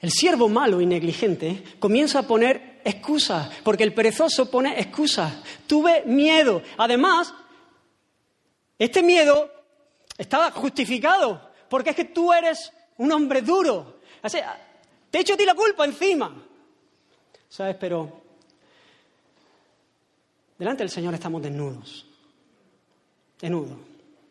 [0.00, 5.32] El siervo malo y negligente comienza a poner excusas, porque el perezoso pone excusas.
[5.66, 6.60] Tuve miedo.
[6.76, 7.32] Además,
[8.78, 9.48] este miedo
[10.18, 14.00] estaba justificado, porque es que tú eres un hombre duro.
[15.10, 16.34] Te echo a ti la culpa encima.
[17.48, 17.76] ¿Sabes?
[17.78, 18.21] Pero
[20.62, 22.06] Delante del Señor estamos desnudos.
[23.40, 23.78] Desnudos.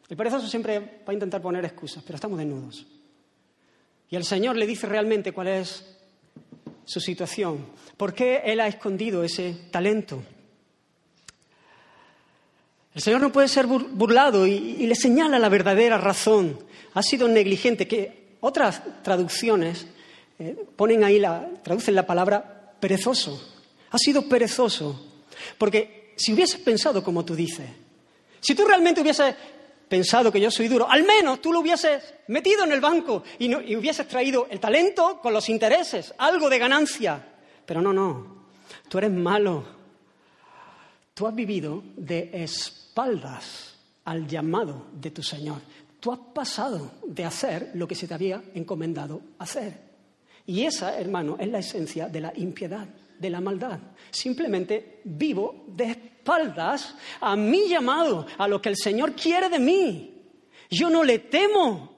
[0.07, 2.85] El perezoso siempre va a intentar poner excusas, pero estamos desnudos.
[4.09, 5.83] Y el Señor le dice realmente cuál es
[6.85, 7.65] su situación.
[7.97, 10.23] ¿Por qué Él ha escondido ese talento?
[12.95, 16.59] El Señor no puede ser burlado y, le señala la verdadera razón.
[16.93, 19.85] Ha sido negligente, que otras traducciones
[20.39, 23.53] eh, ponen ahí la, traducen la palabra perezoso.
[23.89, 25.07] Ha sido perezoso.
[25.57, 27.69] Porque si hubieses pensado como tú dices,
[28.39, 29.35] si tú realmente hubieses
[29.87, 33.53] pensado que yo soy duro, al menos tú lo hubieses metido en el banco y,
[33.75, 37.27] hubieses traído el talento con los intereses, algo de ganancia.
[37.65, 38.45] Pero no, no,
[38.87, 39.81] tú eres malo.
[41.13, 45.61] Tú has vivido de espaldas al llamado de tu Señor.
[45.99, 49.91] Tú has pasado de hacer lo que se te había encomendado hacer.
[50.47, 52.87] Y esa, hermano, es la esencia de la impiedad
[53.21, 53.79] de la maldad.
[54.09, 60.23] Simplemente vivo de espaldas a mi llamado, a lo que el Señor quiere de mí.
[60.69, 61.91] Yo no le temo.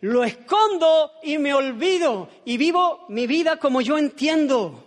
[0.00, 4.84] Lo escondo y me olvido y vivo mi vida como yo entiendo.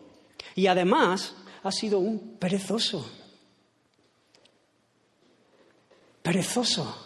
[0.56, 3.10] Y además ha sido un perezoso.
[6.22, 7.02] Perezoso.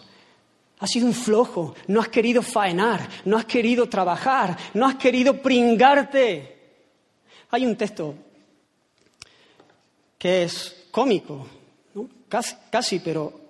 [0.78, 5.42] Ha sido un flojo, no has querido faenar, no has querido trabajar, no has querido
[5.42, 6.59] pringarte.
[7.52, 8.14] Hay un texto
[10.16, 11.46] que es cómico,
[12.28, 13.40] casi, pero,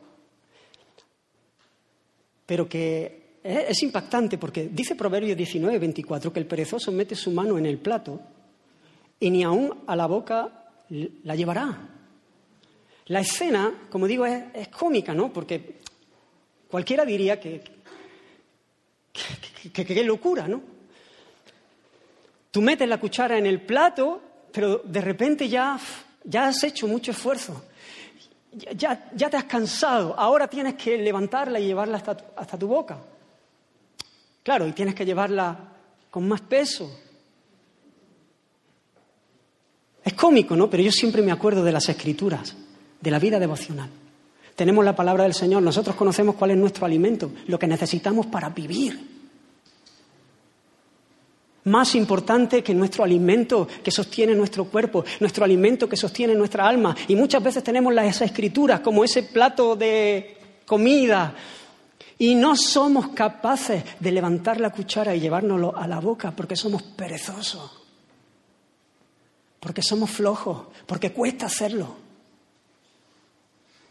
[2.46, 7.59] pero que es, impactante porque dice Proverbios 19, 24 que el perezoso mete su mano
[7.59, 8.20] en el plato
[9.18, 11.88] y ni aún a la boca la llevará.
[13.07, 15.30] La escena, como digo, es, cómica, ¿no?
[15.30, 15.78] Porque
[16.70, 17.62] cualquiera diría que
[19.72, 20.70] qué locura, ¿no?
[22.51, 24.20] Tú metes la cuchara en el plato,
[24.53, 25.78] pero de repente ya,
[26.24, 27.64] ya has hecho mucho esfuerzo.
[28.53, 30.14] Ya, ya, te has cansado.
[30.18, 32.98] Ahora tienes que levantarla y llevarla hasta, hasta tu boca.
[34.42, 35.57] Claro, y tienes que llevarla
[36.11, 36.90] con más peso.
[40.03, 40.68] Es cómico, ¿no?
[40.68, 42.57] Pero yo siempre me acuerdo de las escrituras,
[43.01, 43.90] de la vida devocional.
[44.57, 48.48] Tenemos la palabra del Señor, nosotros conocemos cuál es nuestro alimento, lo que necesitamos para
[48.48, 49.20] vivir
[51.64, 56.96] más importante que nuestro alimento que sostiene nuestro cuerpo, nuestro alimento que sostiene nuestra alma.
[57.08, 61.34] Y muchas veces tenemos las escrituras como ese plato de comida
[62.18, 66.82] y no somos capaces de levantar la cuchara y llevárnoslo a la boca porque somos
[66.82, 67.70] perezosos,
[69.58, 71.99] porque somos flojos, porque cuesta hacerlo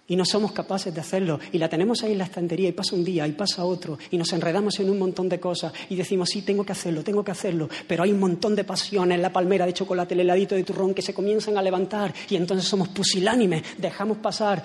[0.10, 2.95] y no somos capaces de hacerlo y la tenemos ahí en la estantería y pasa
[2.95, 6.30] un día y pasa otro y nos enredamos en un montón de cosas y decimos,
[6.30, 9.66] sí, tengo que hacerlo, tengo que hacerlo, pero hay un montón de pasiones, la palmera
[9.66, 13.64] de chocolate, el heladito de turrón que se comienzan a levantar y entonces somos pusilánimes,
[13.78, 14.64] dejamos pasar.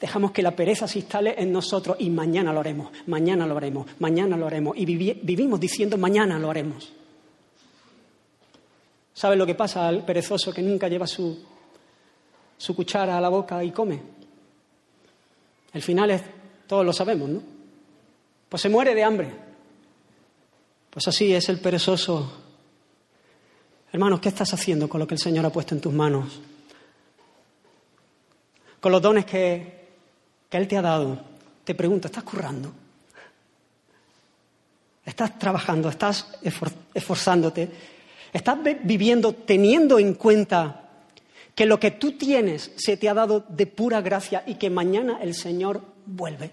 [0.00, 3.86] Dejamos que la pereza se instale en nosotros y mañana lo haremos, mañana lo haremos,
[4.00, 4.76] mañana lo haremos.
[4.76, 6.92] Y vivimos diciendo mañana lo haremos.
[9.14, 11.38] ¿Sabe lo que pasa al perezoso que nunca lleva su,
[12.58, 14.02] su cuchara a la boca y come?
[15.74, 16.22] El final es,
[16.68, 17.42] todos lo sabemos, ¿no?
[18.48, 19.32] Pues se muere de hambre.
[20.88, 22.32] Pues así es el perezoso.
[23.92, 26.40] Hermanos, ¿qué estás haciendo con lo que el Señor ha puesto en tus manos?
[28.80, 29.88] Con los dones que,
[30.48, 31.18] que Él te ha dado.
[31.64, 32.72] Te pregunto, ¿estás currando?
[35.04, 35.88] ¿Estás trabajando?
[35.88, 36.38] ¿Estás
[36.94, 37.70] esforzándote?
[38.32, 40.83] ¿Estás viviendo teniendo en cuenta
[41.54, 45.18] que lo que tú tienes se te ha dado de pura gracia y que mañana
[45.20, 46.50] el Señor vuelve.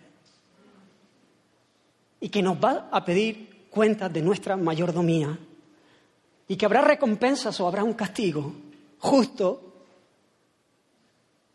[2.19, 5.37] Y que nos va a pedir cuentas de nuestra mayordomía.
[6.47, 8.53] Y que habrá recompensas o habrá un castigo
[8.99, 9.67] justo.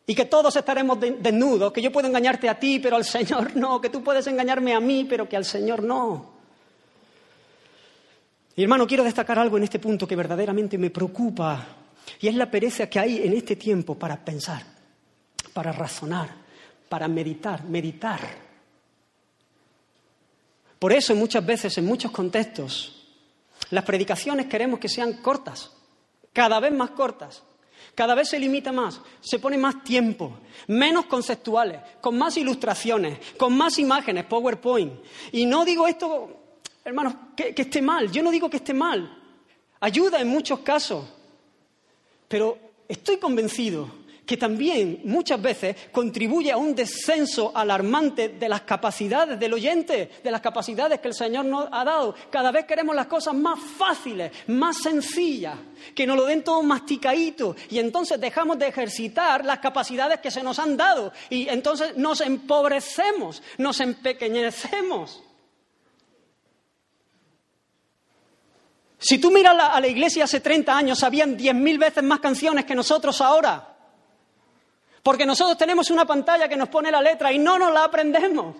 [0.09, 3.81] Y que todos estaremos desnudos, que yo puedo engañarte a ti, pero al Señor no,
[3.81, 6.35] que tú puedes engañarme a mí, pero que al Señor no.
[8.57, 11.67] Y hermano, quiero destacar algo en este punto que verdaderamente me preocupa
[12.21, 14.63] y es la pereza que hay en este tiempo para pensar,
[15.53, 16.31] para razonar,
[16.89, 18.21] para meditar, meditar.
[20.79, 23.07] Por eso muchas veces, en muchos contextos,
[23.71, 25.73] las predicaciones queremos que sean cortas,
[26.33, 27.43] cada vez más cortas.
[27.95, 33.57] Cada vez se limita más, se pone más tiempo, menos conceptuales, con más ilustraciones, con
[33.57, 34.93] más imágenes, PowerPoint.
[35.33, 39.23] Y no digo esto, hermanos, que, que esté mal, yo no digo que esté mal.
[39.81, 41.07] Ayuda en muchos casos,
[42.29, 42.59] pero
[42.89, 49.55] estoy convencido que también muchas veces contribuye a un descenso alarmante de las capacidades del
[49.55, 52.14] oyente, de las capacidades que el Señor nos ha dado.
[52.29, 55.57] Cada vez queremos las cosas más fáciles, más sencillas,
[55.95, 60.43] que nos lo den todo masticadito y entonces dejamos de ejercitar las capacidades que se
[60.43, 65.22] nos han dado y entonces nos empobrecemos, nos empequeñecemos.
[68.99, 72.75] Si tú miras a la iglesia hace 30 años, habían 10.000 veces más canciones que
[72.75, 73.77] nosotros ahora.
[75.03, 78.57] Porque nosotros tenemos una pantalla que nos pone la letra y no nos la aprendemos.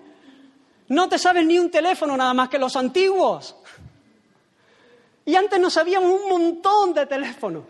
[0.89, 3.55] No te sabes ni un teléfono nada más que los antiguos.
[5.25, 7.63] Y antes nos sabíamos un montón de teléfonos.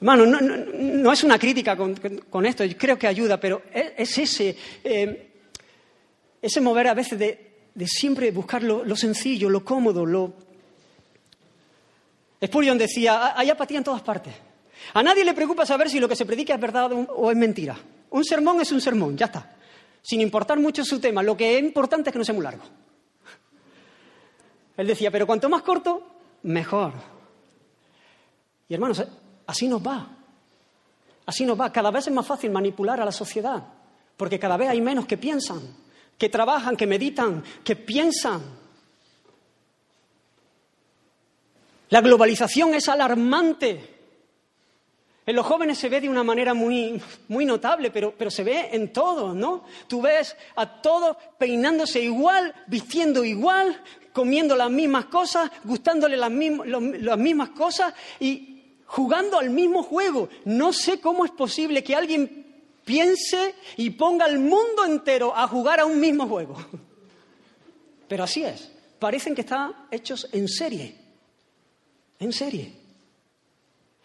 [0.00, 5.30] Hermano, no, es una crítica con, esto, creo que ayuda, pero es, ese, eh,
[6.40, 10.32] ese mover a veces de, de siempre buscar lo, sencillo, lo cómodo, lo...
[12.44, 14.34] Spurgeon decía, hay apatía en todas partes.
[14.94, 17.76] A nadie le preocupa saber si lo que se predica es verdad o es mentira.
[18.10, 19.56] Un sermón es un sermón, ya está.
[20.02, 22.64] Sin importar mucho su tema, lo que es importante es que no sea muy largo.
[24.76, 26.06] Él decía, pero cuanto más corto,
[26.44, 26.94] mejor.
[28.68, 29.04] Y hermanos,
[29.46, 30.08] así nos va.
[31.26, 31.70] Así nos va.
[31.70, 33.62] Cada vez es más fácil manipular a la sociedad,
[34.16, 35.60] porque cada vez hay menos que piensan
[36.20, 38.42] que trabajan, que meditan, que piensan.
[41.88, 43.96] La globalización es alarmante.
[45.24, 48.68] En los jóvenes se ve de una manera muy, muy notable, pero, pero, se ve
[48.70, 49.64] en todo, ¿no?
[49.88, 57.48] Tú ves a todos peinándose igual, vistiendo igual, comiendo las mismas cosas, gustándole las mismas
[57.50, 60.28] cosas y jugando al mismo juego.
[60.44, 62.49] No sé cómo es posible que alguien
[62.90, 66.56] piense y ponga al mundo entero a jugar a un mismo juego.
[68.08, 68.68] Pero así es.
[68.98, 70.96] Parecen que están hechos en serie.
[72.18, 72.72] En serie.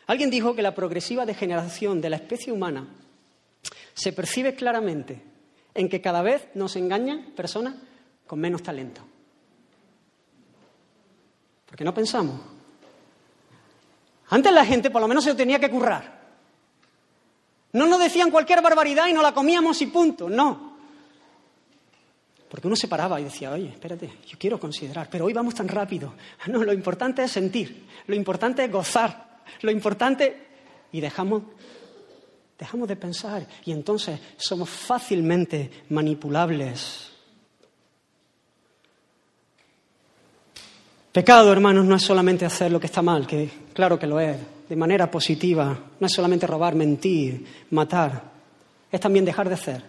[0.06, 2.88] Alguien dijo que la progresiva degeneración de la especie humana
[3.96, 5.20] se percibe claramente
[5.74, 7.74] en que cada vez nos engañan personas
[8.28, 9.02] con menos talento.
[11.66, 12.40] Porque no pensamos.
[14.30, 16.15] Antes la gente por lo menos se tenía que currar.
[17.76, 20.30] No nos decían cualquier barbaridad y no la comíamos y punto.
[20.30, 20.78] No.
[22.48, 25.68] Porque uno se paraba y decía, oye, espérate, yo quiero considerar, pero hoy vamos tan
[25.68, 26.14] rápido.
[26.48, 30.44] No, lo importante es sentir, lo importante es gozar, lo importante...
[30.94, 31.44] Y dejamos,
[32.58, 37.12] dejamos de pensar y entonces somos fácilmente manipulables.
[41.16, 44.36] Pecado, hermanos, no es solamente hacer lo que está mal, que claro que lo es,
[44.68, 45.80] de manera positiva.
[45.98, 48.22] No es solamente robar, mentir, matar.
[48.92, 49.82] Es también dejar de hacer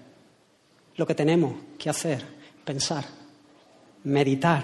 [0.95, 2.25] lo que tenemos que hacer,
[2.65, 3.05] pensar,
[4.05, 4.63] meditar.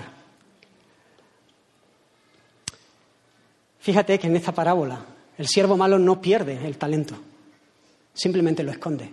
[3.81, 5.05] Fíjate que en esta parábola
[5.39, 7.17] el siervo malo no pierde el talento,
[8.15, 9.11] simplemente lo esconde.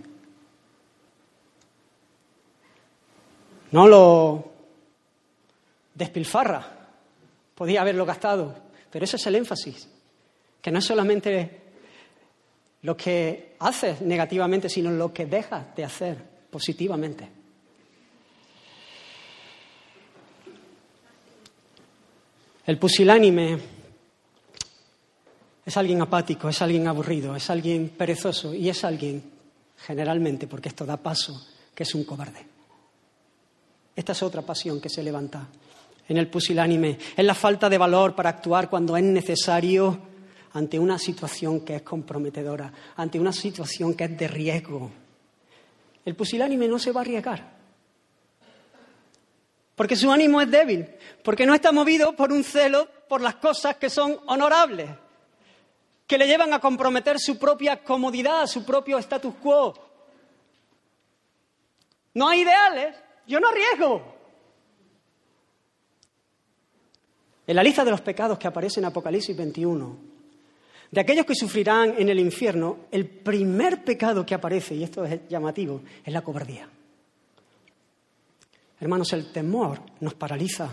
[3.71, 4.51] No lo
[5.95, 6.78] despilfarra,
[7.59, 8.55] podía haberlo gastado,
[8.89, 9.85] pero ese es el énfasis
[10.61, 11.61] que no es solamente
[12.83, 16.17] lo que haces negativamente, sino lo que dejas de hacer
[16.49, 17.29] positivamente.
[22.65, 23.59] El pusilánime
[25.65, 29.21] es alguien apático, es alguien aburrido, es alguien perezoso y es alguien,
[29.85, 31.45] generalmente, porque esto da paso,
[31.75, 32.45] que es un cobarde.
[33.93, 35.45] Esta es otra pasión que se levanta
[36.09, 39.99] en el pusilánime, es la falta de valor para actuar cuando es necesario
[40.53, 44.91] ante una situación que es comprometedora, ante una situación que es de riesgo.
[46.03, 47.59] El pusilánime no se va a arriesgar.
[49.75, 50.87] Porque su ánimo es débil,
[51.23, 54.89] porque no está movido por un celo por las cosas que son honorables,
[56.07, 59.73] que le llevan a comprometer su propia comodidad, su propio status quo.
[62.15, 62.95] No hay ideales,
[63.27, 64.18] yo no arriesgo.
[67.49, 69.97] En la lista de los pecados que aparece en Apocalipsis 21,
[70.91, 75.27] de aquellos que sufrirán en el infierno, el primer pecado que aparece, y esto es
[75.27, 76.69] llamativo, es la cobardía.
[78.79, 80.69] Hermanos, el temor nos paraliza,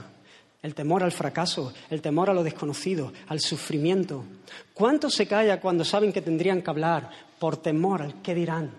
[0.61, 4.25] el temor al fracaso, el temor a lo desconocido, al sufrimiento.
[4.75, 7.09] ¿Cuánto se calla cuando saben que tendrían que hablar
[7.39, 8.71] por temor al qué dirán?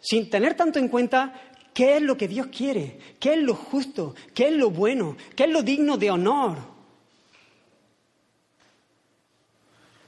[0.00, 4.14] Sin tener tanto en cuenta qué es lo que Dios quiere, qué es lo justo,
[4.34, 6.72] qué es lo bueno, qué es lo digno de honor.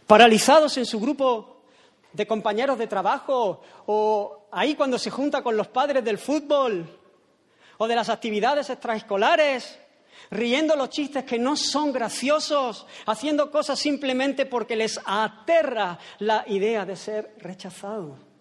[0.06, 1.62] paralizados en su grupo
[2.12, 6.86] de compañeros de trabajo o ahí cuando se junta con los padres del fútbol
[7.78, 9.78] o de las actividades extraescolares,
[10.30, 16.84] riendo los chistes que no son graciosos, haciendo cosas simplemente porque les aterra la idea
[16.84, 18.34] de ser rechazados.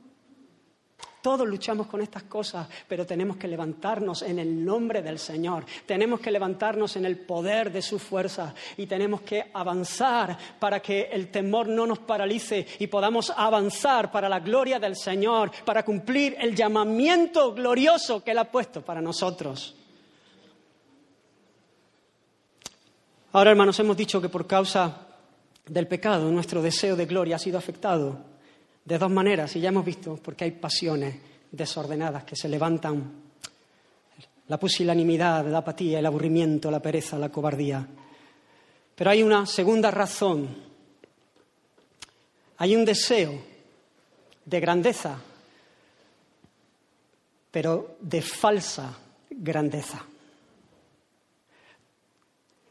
[1.24, 6.20] Todos luchamos con estas cosas, pero tenemos que levantarnos en el nombre del Señor, tenemos
[6.20, 11.32] que levantarnos en el poder de su fuerza y tenemos que avanzar para que el
[11.32, 16.54] temor no nos paralice y podamos avanzar para la gloria del Señor, para cumplir el
[16.54, 19.78] llamamiento glorioso que Él ha puesto para nosotros.
[23.32, 25.08] Ahora, hermanos, hemos dicho que por causa
[25.66, 28.33] del pecado nuestro deseo de gloria ha sido afectado
[28.86, 31.16] de dos maneras, y ya hemos visto, porque hay pasiones
[31.52, 33.24] desordenadas que se levantan.
[34.48, 37.88] La pusilanimidad, la apatía, el aburrimiento, la pereza, la cobardía.
[38.96, 40.50] Pero hay una segunda razón.
[42.58, 43.34] Hay un deseo
[44.46, 45.18] de grandeza,
[47.50, 48.98] pero de falsa
[49.30, 50.04] grandeza.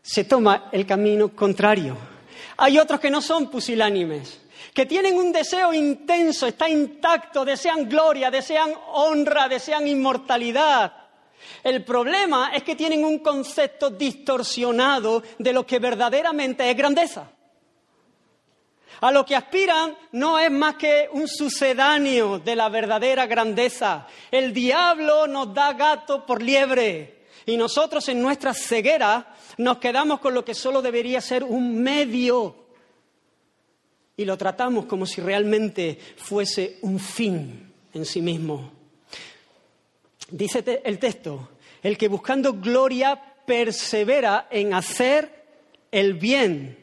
[0.02, 1.96] Se toma el camino contrario.
[2.58, 4.40] Hay otros que no son pusilánimes,
[4.72, 10.92] que tienen un deseo intenso, está intacto, desean gloria, desean honra, desean inmortalidad.
[11.62, 17.30] El problema es que tienen un concepto distorsionado de lo que verdaderamente es grandeza.
[19.00, 24.06] A lo que aspiran no es más que un sucedáneo de la verdadera grandeza.
[24.30, 30.34] El diablo nos da gato por liebre y nosotros en nuestra ceguera nos quedamos con
[30.34, 32.61] lo que solo debería ser un medio
[34.16, 38.72] y lo tratamos como si realmente fuese un fin en sí mismo.
[40.30, 41.50] Dice el texto,
[41.82, 45.42] el que buscando gloria persevera en hacer
[45.90, 46.78] el bien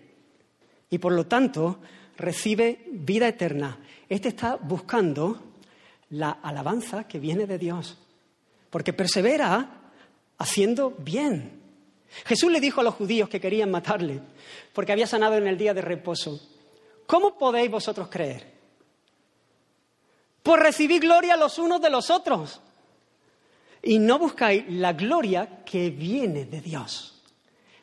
[0.90, 1.80] y por lo tanto
[2.18, 3.80] recibe vida eterna.
[4.08, 5.42] Este está buscando
[6.12, 7.98] la alabanza que viene de Dios,
[8.70, 9.92] porque persevera
[10.38, 11.60] haciendo bien.
[12.26, 14.20] Jesús le dijo a los judíos que querían matarle,
[14.74, 16.42] porque había sanado en el día de reposo,
[17.10, 18.46] ¿Cómo podéis vosotros creer?
[20.44, 22.62] Pues recibir gloria los unos de los otros.
[23.82, 27.16] Y no buscáis la gloria que viene de Dios.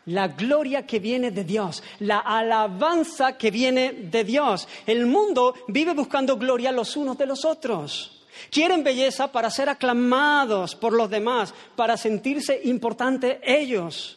[0.07, 4.69] la gloria que viene de Dios, la alabanza que viene de Dios.
[4.87, 8.25] El mundo vive buscando gloria los unos de los otros.
[8.49, 14.17] Quieren belleza para ser aclamados por los demás, para sentirse importantes ellos.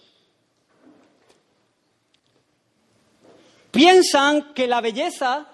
[3.79, 5.47] Piensan que la belleza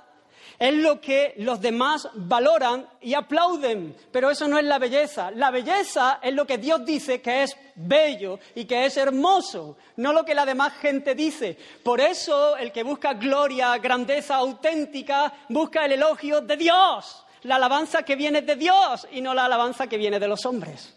[0.57, 5.29] es lo que los demás valoran y aplauden, pero eso no es la belleza.
[5.29, 10.11] La belleza es lo que Dios dice que es bello y que es hermoso, no
[10.11, 11.55] lo que la demás gente dice.
[11.83, 18.01] Por eso el que busca gloria, grandeza auténtica, busca el elogio de Dios, la alabanza
[18.01, 20.94] que viene de Dios y no la alabanza que viene de los hombres.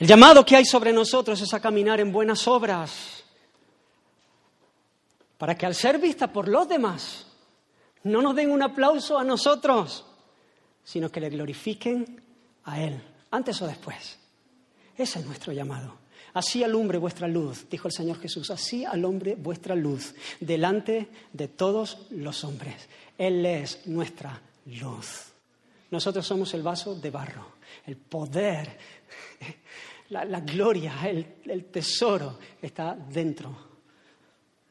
[0.00, 3.22] El llamado que hay sobre nosotros es a caminar en buenas obras
[5.36, 7.26] para que al ser vista por los demás
[8.04, 10.06] no nos den un aplauso a nosotros,
[10.82, 12.18] sino que le glorifiquen
[12.64, 12.98] a Él,
[13.30, 14.18] antes o después.
[14.96, 15.98] Ese es nuestro llamado.
[16.32, 22.06] Así alumbre vuestra luz, dijo el Señor Jesús, así alumbre vuestra luz delante de todos
[22.10, 22.88] los hombres.
[23.18, 25.26] Él es nuestra luz.
[25.90, 27.46] Nosotros somos el vaso de barro,
[27.84, 28.78] el poder,
[30.10, 33.70] la, gloria, el tesoro está dentro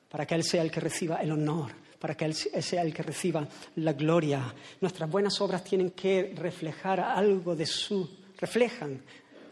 [0.09, 3.03] para que Él sea el que reciba el honor, para que Él sea el que
[3.03, 4.53] reciba la gloria.
[4.81, 8.09] Nuestras buenas obras tienen que reflejar algo de su,
[8.39, 9.01] reflejan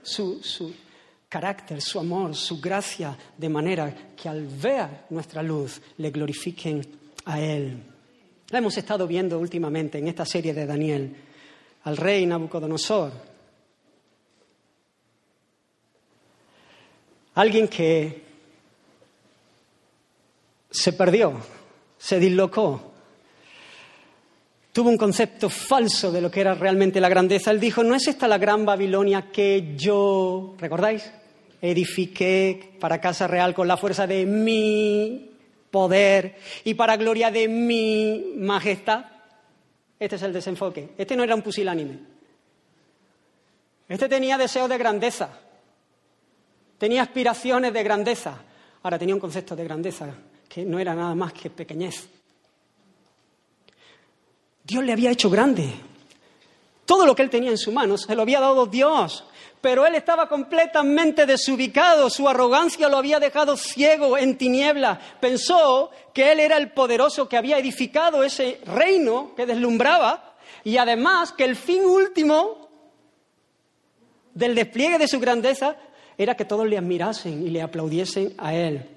[0.01, 0.73] su, su
[1.29, 6.81] carácter, su amor, su gracia, de manera que al ver nuestra luz le glorifiquen
[7.25, 7.83] a Él.
[8.49, 11.15] La hemos estado viendo últimamente en esta serie de Daniel,
[11.83, 13.36] al rey Nabucodonosor.
[17.37, 18.23] Alguien que
[20.71, 21.39] se perdió,
[21.95, 22.93] se dislocó,
[24.73, 27.51] tuvo un concepto falso de lo que era realmente la grandeza.
[27.51, 31.11] Él dijo, ¿no es esta la gran Babilonia que yo, ¿recordáis?
[31.61, 35.29] Edifiqué para casa real con la fuerza de mi
[35.69, 39.05] poder y para gloria de mi majestad.
[39.99, 40.89] Este es el desenfoque.
[40.97, 41.99] Este no era un pusilánime.
[43.87, 45.41] Este tenía deseos de grandeza.
[46.77, 48.37] Tenía aspiraciones de grandeza.
[48.83, 50.07] Ahora tenía un concepto de grandeza
[50.47, 52.07] que no era nada más que pequeñez.
[54.63, 55.73] Dios le había hecho grande.
[56.85, 59.25] Todo lo que él tenía en su mano se lo había dado Dios,
[59.59, 64.99] pero él estaba completamente desubicado, su arrogancia lo había dejado ciego en tiniebla.
[65.19, 71.33] Pensó que él era el poderoso que había edificado ese reino que deslumbraba y además
[71.33, 72.69] que el fin último
[74.33, 75.75] del despliegue de su grandeza
[76.17, 78.89] era que todos le admirasen y le aplaudiesen a él.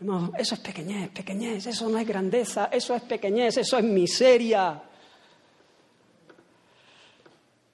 [0.00, 4.82] No, eso es pequeñez, pequeñez, eso no es grandeza, eso es pequeñez, eso es miseria.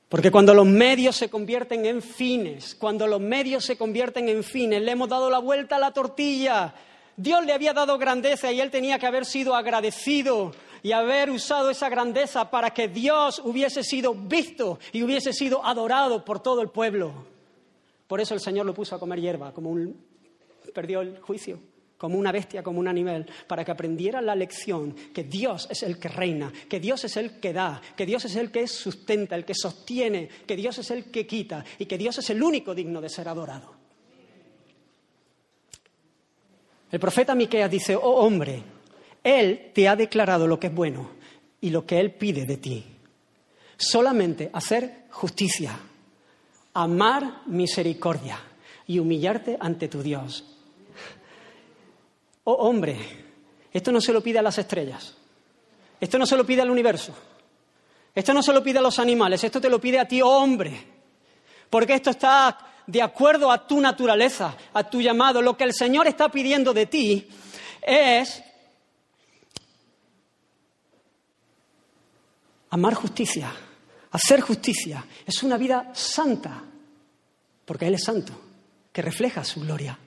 [0.09, 4.83] Porque cuando los medios se convierten en fines, cuando los medios se convierten en fines,
[4.83, 6.75] le hemos dado la vuelta a la tortilla.
[7.17, 11.71] Dios le había dado grandeza y él tenía que haber sido agradecido y haber usado
[11.71, 16.71] esa grandeza para que Dios hubiese sido visto y hubiese sido adorado por todo el
[16.71, 17.40] pueblo.
[18.11, 19.97] Por eso el Señor lo puso a comer hierba, como un...
[20.75, 21.61] perdió el juicio
[21.97, 25.99] como una bestia, como un animal, para que aprendiera la lección que Dios es el
[25.99, 29.45] que reina, que Dios es el que da, que Dios es el que sustenta, el
[29.45, 33.03] que sostiene, que Dios es el que quita y que Dios es el único digno
[33.03, 33.75] de ser adorado.
[36.91, 38.63] El profeta Miqueas dice, "Oh hombre,
[39.23, 41.11] él te ha declarado lo que es bueno
[41.61, 42.83] y lo que él pide de ti.
[43.77, 45.79] Solamente hacer justicia,
[46.75, 48.39] amar misericordia
[48.87, 50.45] y humillarte ante tu Dios.
[52.45, 52.99] Oh hombre,
[53.73, 55.15] esto no se lo pide a las estrellas,
[56.01, 57.15] esto no se lo pide al universo,
[58.15, 60.29] esto no se lo pide a los animales, esto te lo pide a ti, oh
[60.29, 60.87] hombre,
[61.69, 65.41] porque esto está de acuerdo a tu naturaleza, a tu llamado.
[65.41, 67.29] Lo que el Señor está pidiendo de ti
[67.81, 68.43] es
[72.71, 73.53] amar justicia,
[74.11, 75.05] hacer justicia.
[75.27, 76.63] Es una vida santa,
[77.65, 78.33] porque Él es santo,
[78.93, 79.99] que refleja su gloria.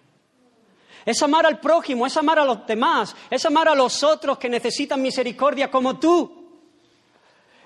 [1.05, 4.49] Es amar al prójimo, es amar a los demás, es amar a los otros que
[4.49, 6.41] necesitan misericordia como tú.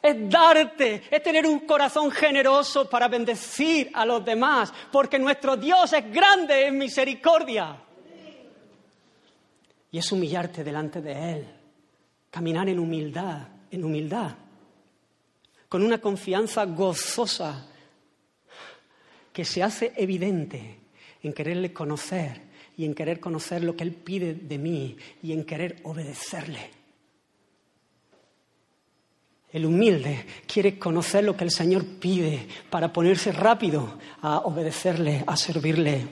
[0.02, 5.92] Es darte, es tener un corazón generoso para bendecir a los demás, porque nuestro Dios
[5.94, 7.78] es grande en misericordia.
[9.92, 11.48] Y es humillarte delante de Él,
[12.30, 14.36] caminar en humildad, en humildad,
[15.70, 17.66] con una confianza gozosa
[19.34, 20.80] que se hace evidente
[21.24, 22.42] en quererle conocer
[22.78, 26.72] y en querer conocer lo que Él pide de mí y en querer obedecerle.
[29.52, 35.38] El humilde quiere conocer lo que el Señor pide para ponerse rápido a obedecerle, a
[35.38, 36.08] servirle.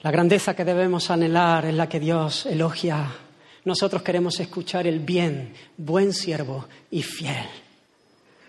[0.00, 3.25] La grandeza que debemos anhelar es la que Dios elogia.
[3.66, 7.48] Nosotros queremos escuchar el bien, buen siervo y fiel.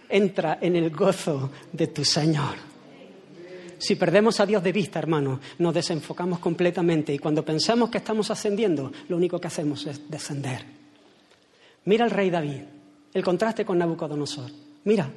[0.07, 2.53] Entra en el gozo de tu Señor.
[3.79, 8.29] Si perdemos a Dios de vista, hermano, nos desenfocamos completamente y cuando pensamos que estamos
[8.29, 10.63] ascendiendo, lo único que hacemos es descender.
[11.85, 12.61] Mira al rey David,
[13.11, 14.51] el contraste con Nabucodonosor.
[14.83, 15.11] Mira,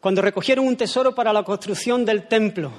[0.00, 2.72] cuando recogieron un tesoro para la construcción del templo,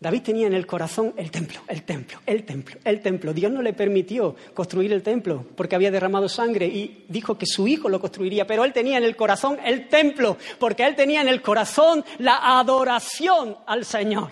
[0.00, 3.32] David tenía en el corazón el templo, el templo, el templo, el templo.
[3.32, 7.66] Dios no le permitió construir el templo porque había derramado sangre y dijo que su
[7.66, 11.28] hijo lo construiría, pero él tenía en el corazón el templo porque él tenía en
[11.28, 14.28] el corazón la adoración al Señor.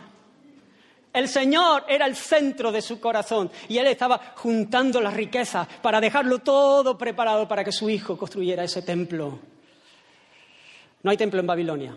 [1.13, 6.01] El Señor era el centro de su corazón y él estaba juntando las riquezas para
[6.01, 9.39] dejarlo todo preparado para que su hijo construyera ese templo.
[11.03, 11.97] No hay templo en Babilonia.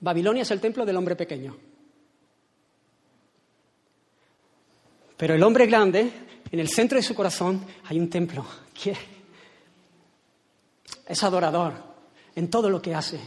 [0.00, 1.56] Babilonia es el templo del hombre pequeño.
[5.24, 6.10] Pero el hombre grande,
[6.52, 8.44] en el centro de su corazón hay un templo.
[8.74, 8.94] que
[11.08, 11.72] Es adorador
[12.36, 13.18] en todo lo que hace.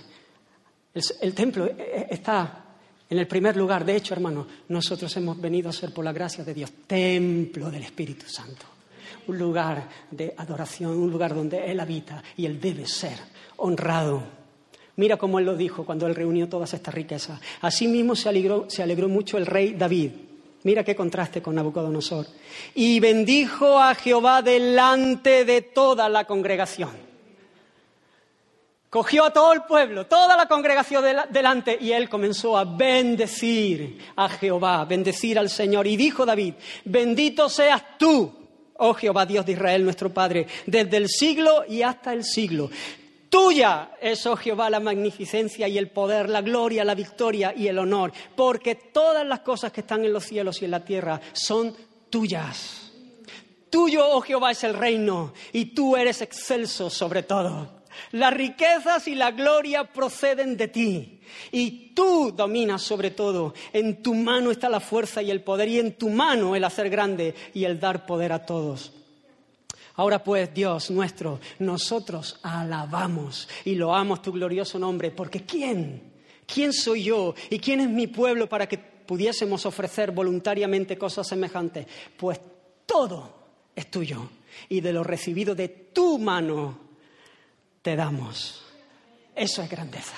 [0.94, 2.66] El, templo eh, eh, está
[3.10, 3.84] en el primer lugar.
[3.84, 7.82] De hecho, hermano, nosotros hemos venido a ser, por la gracia de Dios, templo del
[7.82, 8.68] Espíritu Santo.
[9.26, 13.18] Un lugar de adoración, un lugar donde Él habita y Él debe ser
[13.56, 14.22] honrado.
[14.98, 17.42] Mira cómo Él lo dijo cuando Él reunió todas estas riquezas.
[17.62, 20.27] Asimismo se alegró, se alegró mucho el rey David
[20.68, 22.28] Mira qué contraste con Nabucodonosor.
[22.76, 26.90] Y bendijo a Jehová delante de toda la congregación.
[28.90, 34.28] Cogió a todo el pueblo, toda la congregación delante, y él comenzó a bendecir a
[34.28, 35.88] Jehová, bendecir al Señor.
[35.88, 38.30] Y dijo David, bendito seas tú,
[38.76, 42.70] oh Jehová, Dios de Israel, nuestro Padre, desde el siglo y hasta el siglo.
[43.30, 47.78] Tuya es, oh Jehová, la magnificencia y el poder, la gloria, la victoria y el
[47.78, 51.76] honor, porque todas las cosas que están en los cielos y en la tierra son
[52.10, 52.92] tuyas.
[53.70, 57.78] Tuyo, oh Jehová, es el reino y tú eres excelso sobre todo.
[58.12, 61.22] Las riquezas y la gloria proceden de ti
[61.52, 63.54] y tú dominas sobre todo.
[63.74, 66.90] En tu mano está la fuerza y el poder y en tu mano el hacer
[66.90, 68.94] grande y el dar poder a todos.
[69.98, 76.14] Ahora pues, Dios nuestro, nosotros alabamos y loamos tu glorioso nombre, porque ¿quién?
[76.46, 81.88] ¿Quién soy yo y quién es mi pueblo para que pudiésemos ofrecer voluntariamente cosas semejantes?
[82.16, 82.40] Pues
[82.86, 83.34] todo
[83.76, 84.30] es tuyo
[84.70, 86.78] y de lo recibido de tu mano
[87.82, 88.64] te damos.
[89.36, 90.16] Eso es grandeza.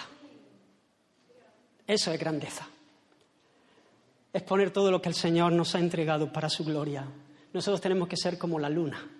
[1.88, 2.68] Eso es grandeza.
[4.34, 7.06] Es poner todo lo que el Señor nos ha entregado para su gloria.
[7.54, 9.16] Nosotros tenemos que ser como la luna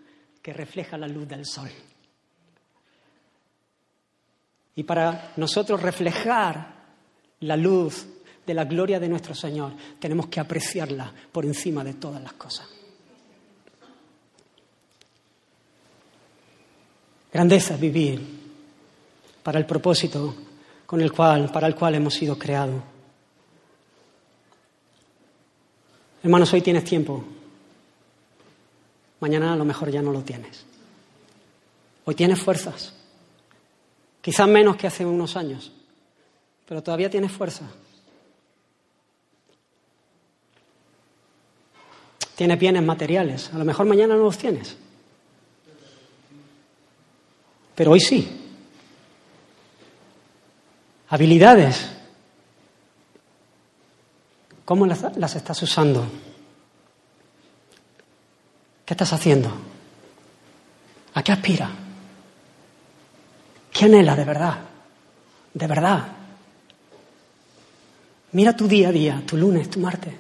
[0.50, 1.70] que refleja la luz del sol.
[4.76, 6.74] Y para nosotros reflejar
[7.42, 8.08] la luz
[8.48, 12.68] de la gloria de nuestro Señor, tenemos que apreciarla por encima de todas las cosas.
[17.32, 18.20] Grandeza es vivir
[19.44, 20.36] para el propósito
[20.88, 22.82] con el cual, para el cual hemos sido creados.
[26.24, 27.24] Hermanos, hoy tienes tiempo
[29.20, 30.66] mañana a lo mejor ya no lo tienes.
[32.06, 32.94] Hoy tienes fuerzas,
[34.22, 35.72] quizás menos que hace unos años,
[36.66, 37.66] pero todavía tienes fuerza.
[42.36, 44.78] Tienes bienes materiales, a lo mejor mañana no los tienes,
[47.76, 48.36] pero hoy sí.
[51.10, 51.90] Habilidades,
[54.64, 56.06] ¿cómo las, las estás usando?
[58.90, 59.52] ¿Qué estás haciendo?
[61.14, 61.70] ¿A qué aspira?
[63.72, 64.62] ¿Qué anhela de verdad?
[65.54, 66.08] De verdad.
[68.32, 70.16] Mira tu día a día, tu lunes, tu martes.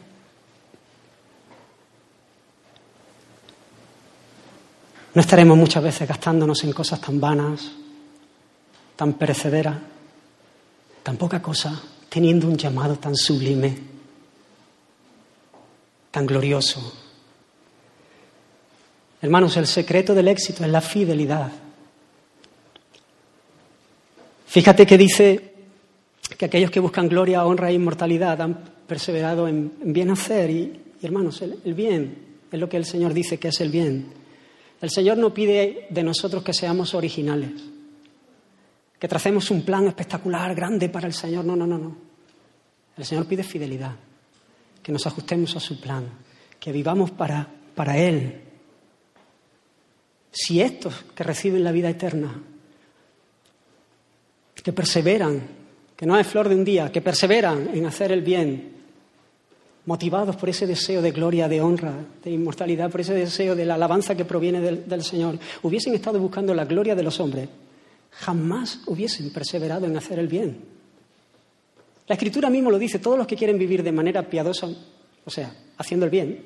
[5.15, 7.71] No estaremos muchas veces gastándonos en cosas tan vanas,
[8.95, 9.77] tan perecederas,
[11.01, 11.73] tan poca cosa,
[12.07, 13.75] teniendo un llamado tan sublime,
[16.11, 16.98] tan glorioso,
[19.21, 21.51] Hermanos, el secreto del éxito es la fidelidad.
[24.47, 25.53] Fíjate que dice
[26.37, 31.41] que aquellos que buscan gloria, honra e inmortalidad han perseverado en, bien hacer y, hermanos,
[31.41, 32.17] el, el bien
[32.51, 34.07] es lo que el Señor dice que es el bien.
[34.81, 37.51] El Señor no pide de nosotros que seamos originales,
[38.97, 41.43] que tracemos un plan espectacular, grande para el Señor.
[41.43, 41.97] No, no, no, no.
[42.97, 43.95] El Señor pide fidelidad,
[44.81, 46.05] que nos ajustemos a su plan,
[46.59, 48.48] que vivamos para, para Él,
[50.31, 52.41] si estos que reciben la vida eterna,
[54.55, 55.41] que perseveran,
[55.95, 58.73] que no es flor de un día, que perseveran en hacer el bien,
[59.85, 63.75] motivados por ese deseo de gloria, de honra, de inmortalidad, por ese deseo de la
[63.75, 67.49] alabanza que proviene del, del Señor, hubiesen estado buscando la gloria de los hombres,
[68.11, 70.57] jamás hubiesen perseverado en hacer el bien.
[72.07, 74.67] La Escritura mismo lo dice, todos los que quieren vivir de manera piadosa,
[75.25, 76.43] o sea, haciendo el bien,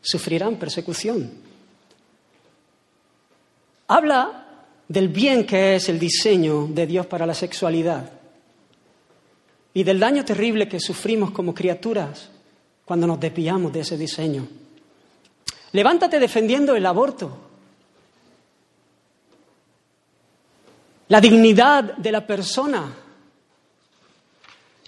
[0.00, 1.30] sufrirán persecución.
[3.94, 4.44] Habla
[4.88, 8.10] del bien que es el diseño de Dios para la sexualidad
[9.72, 12.28] y del daño terrible que sufrimos como criaturas
[12.84, 14.48] cuando nos desviamos de ese diseño.
[15.70, 17.38] Levántate defendiendo el aborto,
[21.06, 22.92] la dignidad de la persona,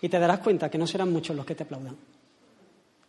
[0.00, 1.96] y te darás cuenta que no serán muchos los que te aplaudan.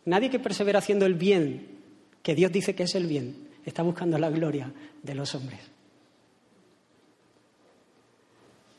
[0.04, 1.80] Nadie que persevera haciendo el bien,
[2.22, 4.72] que Dios dice que es el bien, está buscando la gloria
[5.02, 5.58] de los hombres.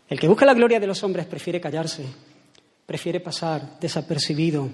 [0.10, 2.04] El que busca la gloria de los hombres prefiere callarse,
[2.86, 4.68] prefiere pasar desapercibido.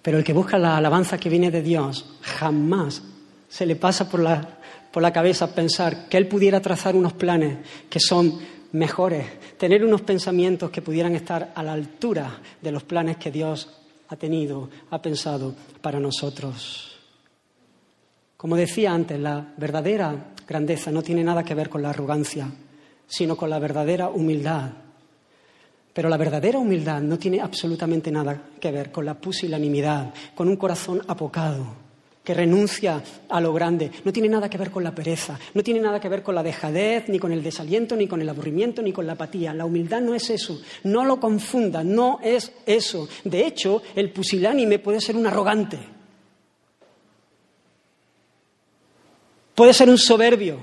[0.00, 3.02] Pero el que busca la alabanza que viene de Dios jamás
[3.46, 4.58] se le pasa por la,
[4.90, 7.58] por la cabeza pensar que Él pudiera trazar unos planes
[7.90, 8.38] que son
[8.72, 9.26] mejores,
[9.58, 13.68] tener unos pensamientos que pudieran estar a la altura de los planes que Dios
[14.08, 16.96] ha tenido, ha pensado para nosotros.
[18.38, 22.48] Como decía antes, la verdadera grandeza no tiene nada que ver con la arrogancia,
[23.06, 24.70] sino con la verdadera humildad.
[25.92, 30.56] Pero la verdadera humildad no tiene absolutamente nada que ver con la pusilanimidad, con un
[30.56, 31.66] corazón apocado,
[32.24, 33.90] que renuncia a lo grande.
[34.04, 36.42] No tiene nada que ver con la pereza, no tiene nada que ver con la
[36.42, 39.52] dejadez, ni con el desaliento, ni con el aburrimiento, ni con la apatía.
[39.52, 40.62] La humildad no es eso.
[40.84, 43.06] No lo confunda, no es eso.
[43.24, 45.97] De hecho, el pusilánime puede ser un arrogante.
[49.58, 50.60] Puede ser un soberbio.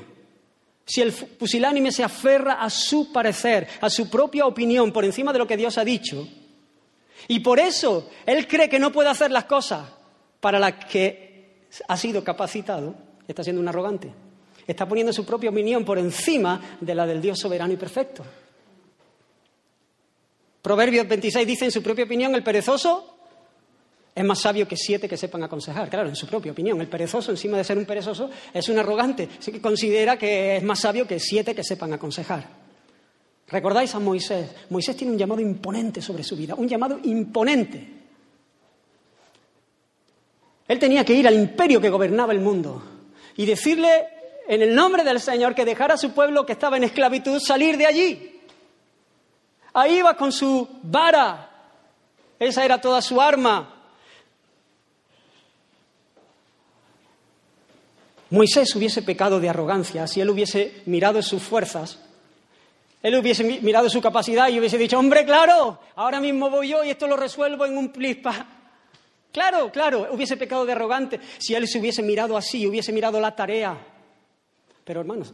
[0.85, 5.39] Si el pusilánime se aferra a su parecer, a su propia opinión por encima de
[5.39, 6.25] lo que Dios ha dicho,
[7.27, 9.85] y por eso él cree que no puede hacer las cosas
[10.39, 12.95] para las que ha sido capacitado,
[13.27, 14.13] está siendo un arrogante.
[14.65, 18.23] Está poniendo su propia opinión por encima de la del Dios soberano y perfecto.
[20.61, 23.14] Proverbios 26 dice en su propia opinión, el perezoso
[24.15, 25.89] es más sabio que siete que sepan aconsejar.
[25.89, 26.79] Claro, en su propia opinión.
[26.79, 29.27] El perezoso, encima de ser un perezoso, es un arrogante.
[29.37, 32.47] Así que considera que es más sabio que siete que sepan aconsejar.
[33.49, 34.49] ¿Recordáis a Moisés?
[34.69, 37.87] Moisés tiene un llamado imponente sobre su vida, un llamado imponente.
[40.65, 42.81] Él tenía que ir al imperio que gobernaba el mundo
[43.35, 44.07] y decirle
[44.47, 47.77] en el nombre del Señor que dejara a su pueblo que estaba en esclavitud salir
[47.77, 48.41] de allí.
[49.73, 51.51] Ahí iba con su vara,
[52.39, 53.74] esa era toda su arma,
[58.31, 61.99] Moisés hubiese pecado de arrogancia si él hubiese mirado sus fuerzas,
[63.01, 66.89] él hubiese mirado su capacidad y hubiese dicho, hombre, claro, ahora mismo voy yo y
[66.89, 68.47] esto lo resuelvo en un plispa.
[69.31, 73.35] Claro, claro, hubiese pecado de arrogante si él se hubiese mirado así, hubiese mirado la
[73.35, 73.77] tarea.
[74.83, 75.33] Pero hermanos,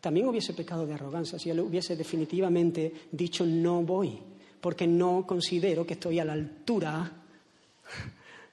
[0.00, 4.18] también hubiese pecado de arrogancia si él hubiese definitivamente dicho no voy,
[4.60, 7.12] porque no considero que estoy a la altura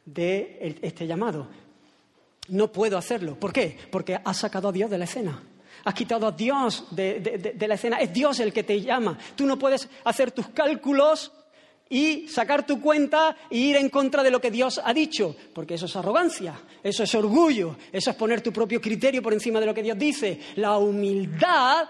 [0.05, 1.47] de este llamado.
[2.49, 3.35] No puedo hacerlo.
[3.39, 3.77] ¿Por qué?
[3.91, 5.43] Porque has sacado a Dios de la escena.
[5.85, 7.97] Has quitado a Dios de, la escena.
[7.97, 9.17] Es Dios el que te llama.
[9.35, 11.31] Tú no puedes hacer tus cálculos
[11.89, 15.73] y sacar tu cuenta e ir en contra de lo que Dios ha dicho, porque
[15.73, 19.65] eso es arrogancia, eso es orgullo, eso es poner tu propio criterio por encima de
[19.65, 20.39] lo que Dios dice.
[20.57, 21.89] La humildad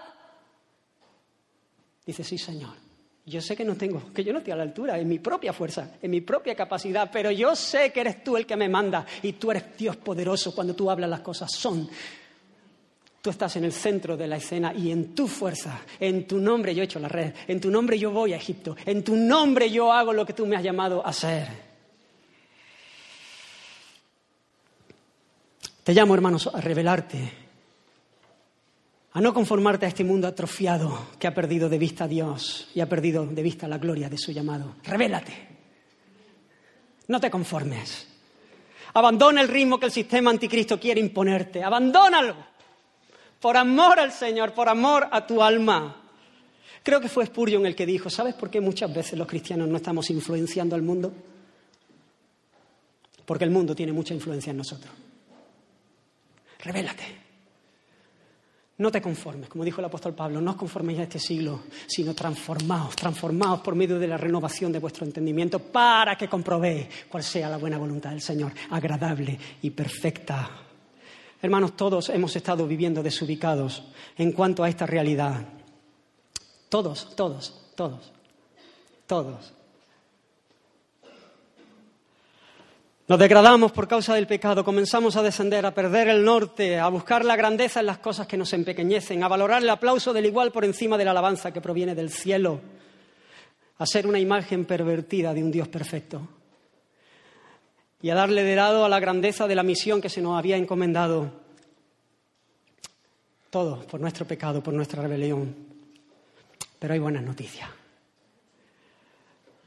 [2.06, 2.89] dice, sí, Señor,
[3.26, 5.52] yo sé que no tengo, que yo no estoy a la altura, en mi propia
[5.52, 9.06] fuerza, en mi propia capacidad, pero yo sé que eres tú el que me manda
[9.22, 11.88] y tú eres Dios poderoso cuando tú hablas las cosas son.
[13.22, 16.74] Tú estás en el centro de la escena y en tu fuerza, en tu nombre
[16.74, 19.70] yo he hecho la red, en tu nombre yo voy a Egipto, en tu nombre
[19.70, 21.48] yo hago lo que tú me has llamado a hacer.
[25.84, 27.49] Te llamo, hermanos, a revelarte
[29.12, 32.80] a no conformarte a este mundo atrofiado que ha perdido de vista a Dios y
[32.80, 34.76] ha perdido de vista la gloria de su llamado.
[34.84, 35.48] Revélate.
[37.08, 38.06] No te conformes.
[38.94, 41.62] Abandona el ritmo que el sistema anticristo quiere imponerte.
[41.62, 42.36] Abandónalo.
[43.40, 45.96] Por amor al Señor, por amor a tu alma.
[46.82, 49.76] Creo que fue Spurgeon el que dijo, ¿sabes por qué muchas veces los cristianos no
[49.76, 51.12] estamos influenciando al mundo?
[53.26, 54.92] Porque el mundo tiene mucha influencia en nosotros.
[56.60, 57.29] Revélate.
[58.80, 62.14] No te conformes, como dijo el apóstol Pablo, no os conforméis a este siglo, sino
[62.14, 67.50] transformaos, transformaos por medio de la renovación de vuestro entendimiento para que comprobéis cuál sea
[67.50, 70.48] la buena voluntad del Señor, agradable y perfecta.
[71.42, 73.84] Hermanos, todos hemos estado viviendo desubicados
[74.16, 75.44] en cuanto a esta realidad.
[76.70, 78.10] Todos, todos, todos,
[79.06, 79.59] todos.
[83.10, 87.24] Nos degradamos por causa del pecado, comenzamos a descender, a perder el norte, a buscar
[87.24, 90.64] la grandeza en las cosas que nos empequeñecen, a valorar el aplauso del igual por
[90.64, 92.60] encima de la alabanza que proviene del cielo,
[93.78, 96.28] a ser una imagen pervertida de un Dios perfecto
[98.00, 100.56] y a darle de lado a la grandeza de la misión que se nos había
[100.56, 101.32] encomendado.
[103.50, 105.52] Todo por nuestro pecado, por nuestra rebelión.
[106.78, 107.68] Pero hay buenas noticias.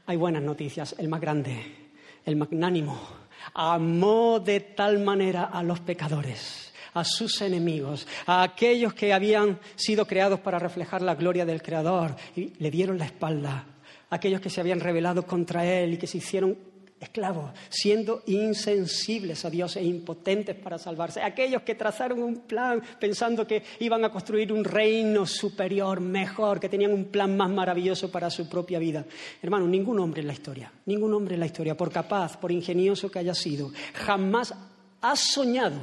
[0.06, 0.94] Hay buenas noticias.
[0.96, 1.90] El más grande,
[2.24, 9.12] el magnánimo, amó de tal manera a los pecadores, a sus enemigos, a aquellos que
[9.12, 13.66] habían sido creados para reflejar la gloria del Creador y le dieron la espalda,
[14.10, 16.56] aquellos que se habían rebelado contra Él y que se hicieron
[17.04, 21.22] esclavos, siendo insensibles a Dios e impotentes para salvarse.
[21.22, 26.68] Aquellos que trazaron un plan pensando que iban a construir un reino superior, mejor, que
[26.68, 29.04] tenían un plan más maravilloso para su propia vida.
[29.42, 33.10] Hermano, ningún hombre en la historia, ningún hombre en la historia, por capaz, por ingenioso
[33.10, 34.54] que haya sido, jamás
[35.00, 35.80] ha soñado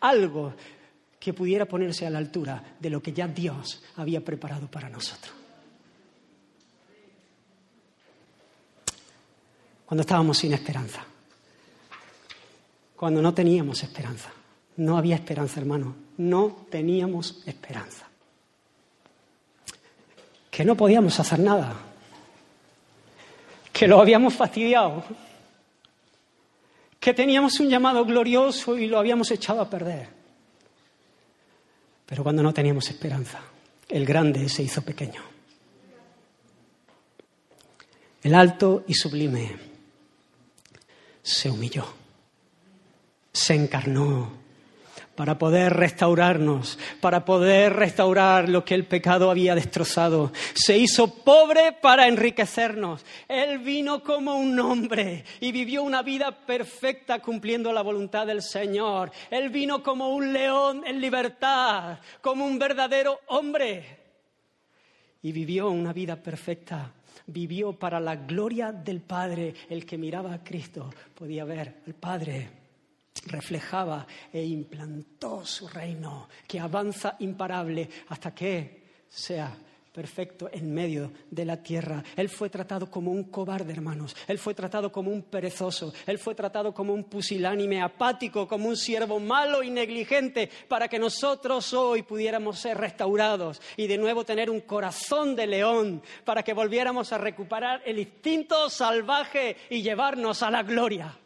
[0.00, 0.54] algo
[1.20, 5.41] que pudiera ponerse a la altura de lo que ya Dios había preparado para nosotros.
[9.92, 11.04] Cuando estábamos sin esperanza,
[12.96, 14.32] cuando no teníamos esperanza.
[14.78, 18.08] No había esperanza, hermano, no teníamos esperanza.
[20.50, 21.76] Que no podíamos hacer nada,
[23.70, 25.04] que lo habíamos fastidiado,
[26.98, 30.08] que teníamos un llamado glorioso y lo habíamos echado a perder.
[32.06, 33.40] Pero cuando no teníamos esperanza,
[33.90, 35.22] el grande se hizo pequeño.
[38.22, 39.71] El alto y sublime
[41.42, 41.84] se humilló,
[43.32, 44.30] se encarnó
[45.16, 50.30] para poder restaurarnos, para poder restaurar lo que el pecado había destrozado.
[50.54, 53.04] Se hizo pobre para enriquecernos.
[53.26, 59.10] Él vino como un hombre y vivió una vida perfecta cumpliendo la voluntad del Señor.
[59.28, 63.98] Él vino como un león en libertad, como un verdadero hombre.
[65.22, 66.92] Y vivió una vida perfecta
[67.26, 69.54] vivió para la gloria del Padre.
[69.68, 72.62] El que miraba a Cristo podía ver al Padre
[73.26, 79.54] reflejaba e implantó su reino que avanza imparable hasta que sea
[79.92, 82.02] perfecto en medio de la tierra.
[82.16, 84.16] Él fue tratado como un cobarde, hermanos.
[84.26, 85.92] Él fue tratado como un perezoso.
[86.06, 90.98] Él fue tratado como un pusilánime apático, como un siervo malo y negligente, para que
[90.98, 96.54] nosotros hoy pudiéramos ser restaurados y de nuevo tener un corazón de león, para que
[96.54, 101.18] volviéramos a recuperar el instinto salvaje y llevarnos a la gloria.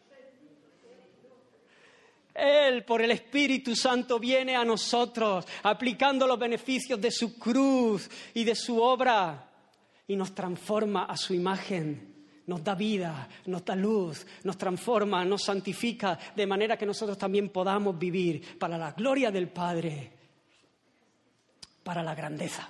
[2.36, 8.44] Él, por el Espíritu Santo, viene a nosotros aplicando los beneficios de su cruz y
[8.44, 9.50] de su obra
[10.06, 12.14] y nos transforma a su imagen.
[12.46, 17.48] Nos da vida, nos da luz, nos transforma, nos santifica, de manera que nosotros también
[17.48, 20.12] podamos vivir para la gloria del Padre,
[21.82, 22.68] para la grandeza,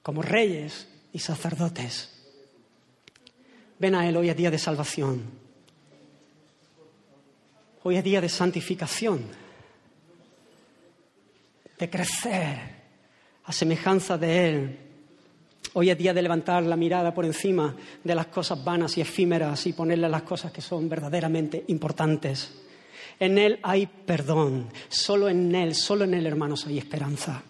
[0.00, 2.14] como reyes y sacerdotes.
[3.80, 5.47] Ven a Él hoy a día de salvación.
[7.88, 9.24] Hoy es día de santificación,
[11.78, 12.58] de crecer
[13.46, 14.78] a semejanza de Él.
[15.72, 17.74] Hoy es día de levantar la mirada por encima
[18.04, 22.52] de las cosas vanas y efímeras y ponerle las cosas que son verdaderamente importantes.
[23.18, 27.42] En Él hay perdón, solo en Él, solo en Él, hermanos, hay esperanza.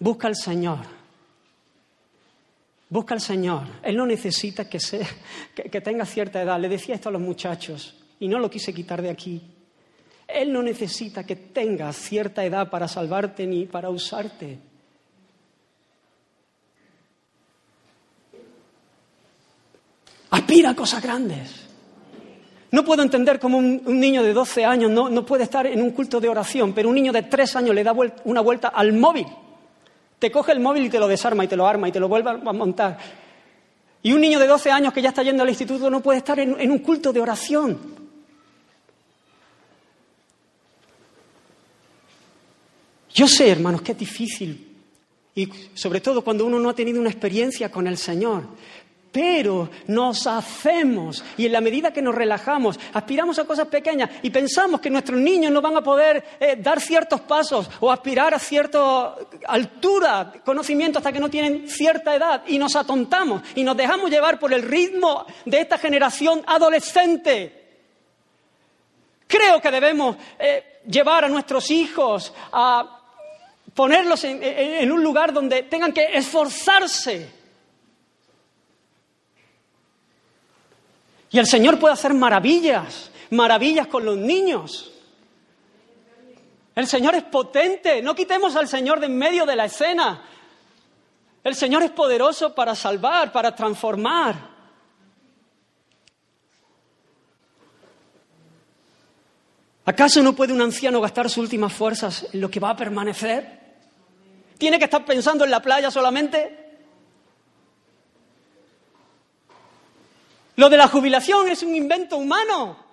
[0.00, 0.86] Busca al Señor.
[2.88, 3.64] Busca al Señor.
[3.82, 5.06] Él no necesita que, sea,
[5.54, 6.58] que tenga cierta edad.
[6.58, 9.42] Le decía esto a los muchachos y no lo quise quitar de aquí.
[10.26, 14.58] Él no necesita que tengas cierta edad para salvarte ni para usarte.
[20.30, 21.66] Aspira a cosas grandes.
[22.72, 25.92] No puedo entender cómo un, niño de 12 años no, no, puede estar en un
[25.92, 27.94] culto de oración, pero un niño de 3 años le da
[28.24, 29.26] una vuelta al móvil.
[30.18, 32.08] Te coge el móvil y te lo desarma y te lo arma y te lo
[32.08, 32.98] vuelve a montar.
[34.02, 36.38] Y un niño de 12 años que ya está yendo al instituto no puede estar
[36.40, 38.05] en un culto de oración.
[43.16, 44.76] Yo sé, hermanos, que es difícil.
[45.34, 48.44] Y sobre todo cuando uno no ha tenido una experiencia con el Señor.
[49.10, 54.28] Pero nos hacemos y en la medida que nos relajamos, aspiramos a cosas pequeñas y
[54.28, 58.38] pensamos que nuestros niños no van a poder eh, dar ciertos pasos o aspirar a
[58.38, 59.14] cierta
[59.46, 64.38] altura, conocimiento hasta que no tienen cierta edad y nos atontamos y nos dejamos llevar
[64.38, 67.66] por el ritmo de esta generación adolescente
[69.26, 72.95] Creo que debemos eh, llevar a nuestros hijos a
[73.76, 77.36] ponerlos en un lugar donde tengan que esforzarse.
[81.30, 84.90] Y el Señor puede hacer maravillas, maravillas con los niños.
[86.74, 90.22] El Señor es potente, no quitemos al Señor de en medio de la escena.
[91.44, 94.56] El Señor es poderoso para salvar, para transformar.
[99.84, 103.65] ¿Acaso no puede un anciano gastar sus últimas fuerzas en lo que va a permanecer?
[104.58, 106.66] ¿Tiene que estar pensando en la playa solamente?
[110.56, 112.84] Lo de la jubilación es un invento humano.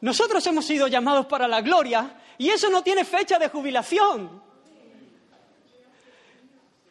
[0.00, 4.42] Nosotros hemos sido llamados para la gloria y eso no tiene fecha de jubilación.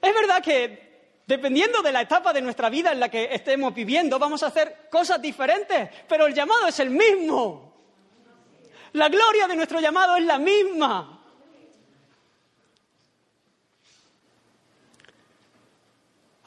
[0.01, 4.17] Es verdad que dependiendo de la etapa de nuestra vida en la que estemos viviendo,
[4.17, 7.73] vamos a hacer cosas diferentes, pero el llamado es el mismo.
[8.93, 11.16] La gloria de nuestro llamado es la misma.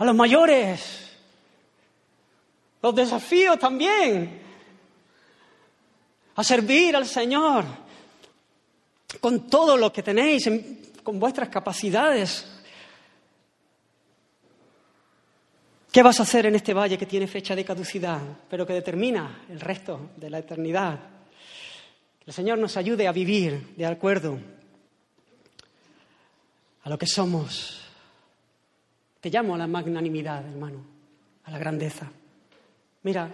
[0.01, 1.11] A los mayores,
[2.81, 4.41] los desafíos también,
[6.37, 7.67] a servir al Señor
[9.21, 10.49] con todo lo que tenéis,
[11.03, 12.51] con vuestras capacidades.
[15.93, 19.45] ¿Qué vas a hacer en este valle que tiene fecha de caducidad, pero que determina
[19.51, 20.99] el resto de la eternidad?
[22.27, 24.39] el Señor nos ayude a vivir de acuerdo
[26.85, 27.90] a lo que somos.
[29.21, 30.83] Te llamo a la magnanimidad, hermano,
[31.45, 32.11] a la grandeza.
[33.03, 33.29] Mira,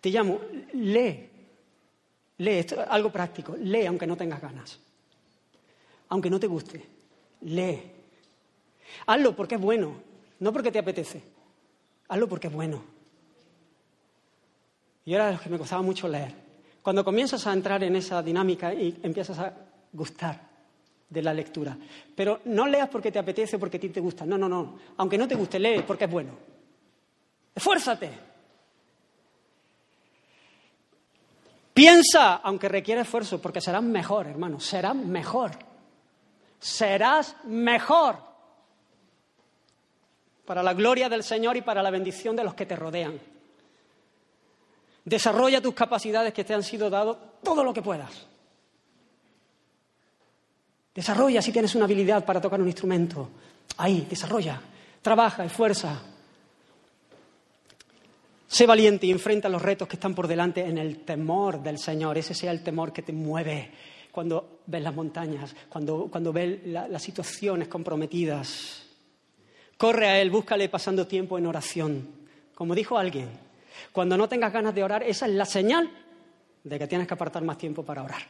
[0.00, 0.40] te llamo,
[0.72, 1.30] lee,
[2.38, 4.78] lee, esto es algo práctico, lee aunque no tengas ganas,
[6.08, 6.84] aunque no te guste,
[7.42, 7.92] lee.
[9.06, 9.94] Hazlo porque es bueno,
[10.40, 11.22] no porque te apetece,
[12.08, 12.82] hazlo porque es bueno.
[15.04, 16.34] Y ahora lo que me costaba mucho leer.
[16.82, 19.52] Cuando comienzas a entrar en esa dinámica y empiezas a
[19.92, 20.45] gustar
[21.08, 21.76] de la lectura.
[22.14, 24.26] Pero no leas porque te apetece porque a ti te gusta.
[24.26, 24.78] No, no, no.
[24.96, 26.32] Aunque no te guste, lee porque es bueno.
[27.54, 28.10] Esfuérzate.
[31.72, 34.58] Piensa, aunque requiere esfuerzo, porque serás mejor, hermano.
[34.58, 35.52] Serás mejor.
[36.58, 38.16] Serás mejor.
[40.46, 43.20] Para la gloria del Señor y para la bendición de los que te rodean.
[45.04, 48.26] Desarrolla tus capacidades que te han sido dadas todo lo que puedas.
[50.96, 53.28] Desarrolla si tienes una habilidad para tocar un instrumento.
[53.76, 54.58] Ahí, desarrolla.
[55.02, 56.00] Trabaja, esfuerza.
[58.48, 62.16] Sé valiente y enfrenta los retos que están por delante en el temor del Señor.
[62.16, 63.70] Ese sea el temor que te mueve
[64.10, 68.86] cuando ves las montañas, cuando, cuando ves las situaciones comprometidas.
[69.76, 72.08] Corre a Él, búscale pasando tiempo en oración.
[72.54, 73.28] Como dijo alguien,
[73.92, 75.90] cuando no tengas ganas de orar, esa es la señal
[76.64, 78.22] de que tienes que apartar más tiempo para orar.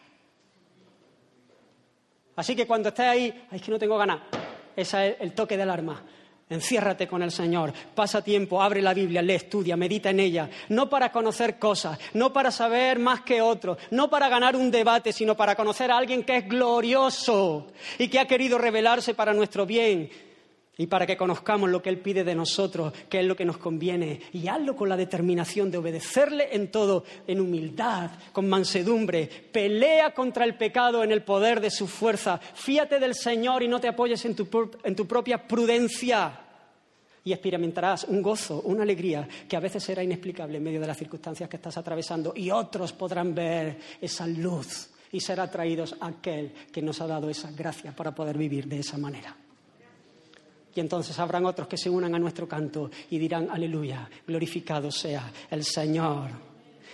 [2.37, 4.21] Así que cuando estés ahí, es que no tengo ganas,
[4.77, 6.03] ese es el toque de alarma.
[6.49, 10.89] Enciérrate con el Señor, pasa tiempo, abre la Biblia, lee, estudia, medita en ella, no
[10.89, 15.37] para conocer cosas, no para saber más que otros, no para ganar un debate, sino
[15.37, 17.67] para conocer a alguien que es glorioso
[17.99, 20.09] y que ha querido revelarse para nuestro bien
[20.79, 23.57] y para que conozcamos lo que Él pide de nosotros, qué es lo que nos
[23.57, 29.27] conviene, y hazlo con la determinación de obedecerle en todo, en humildad, con mansedumbre.
[29.27, 32.39] Pelea contra el pecado en el poder de su fuerza.
[32.39, 34.49] Fíate del Señor y no te apoyes en tu,
[34.85, 36.41] en tu propia prudencia.
[37.25, 40.99] Y experimentarás un gozo, una alegría que a veces será inexplicable en medio de las
[40.99, 42.35] circunstancias que estás atravesando.
[42.37, 47.31] Y otros podrán ver esa luz y ser atraídos a aquel que nos ha dado
[47.31, 49.35] esa gracia para poder vivir de esa manera.
[50.77, 55.33] Y entonces habrán otros que se unan a nuestro canto y dirán, aleluya, glorificado sea
[55.51, 56.29] el Señor.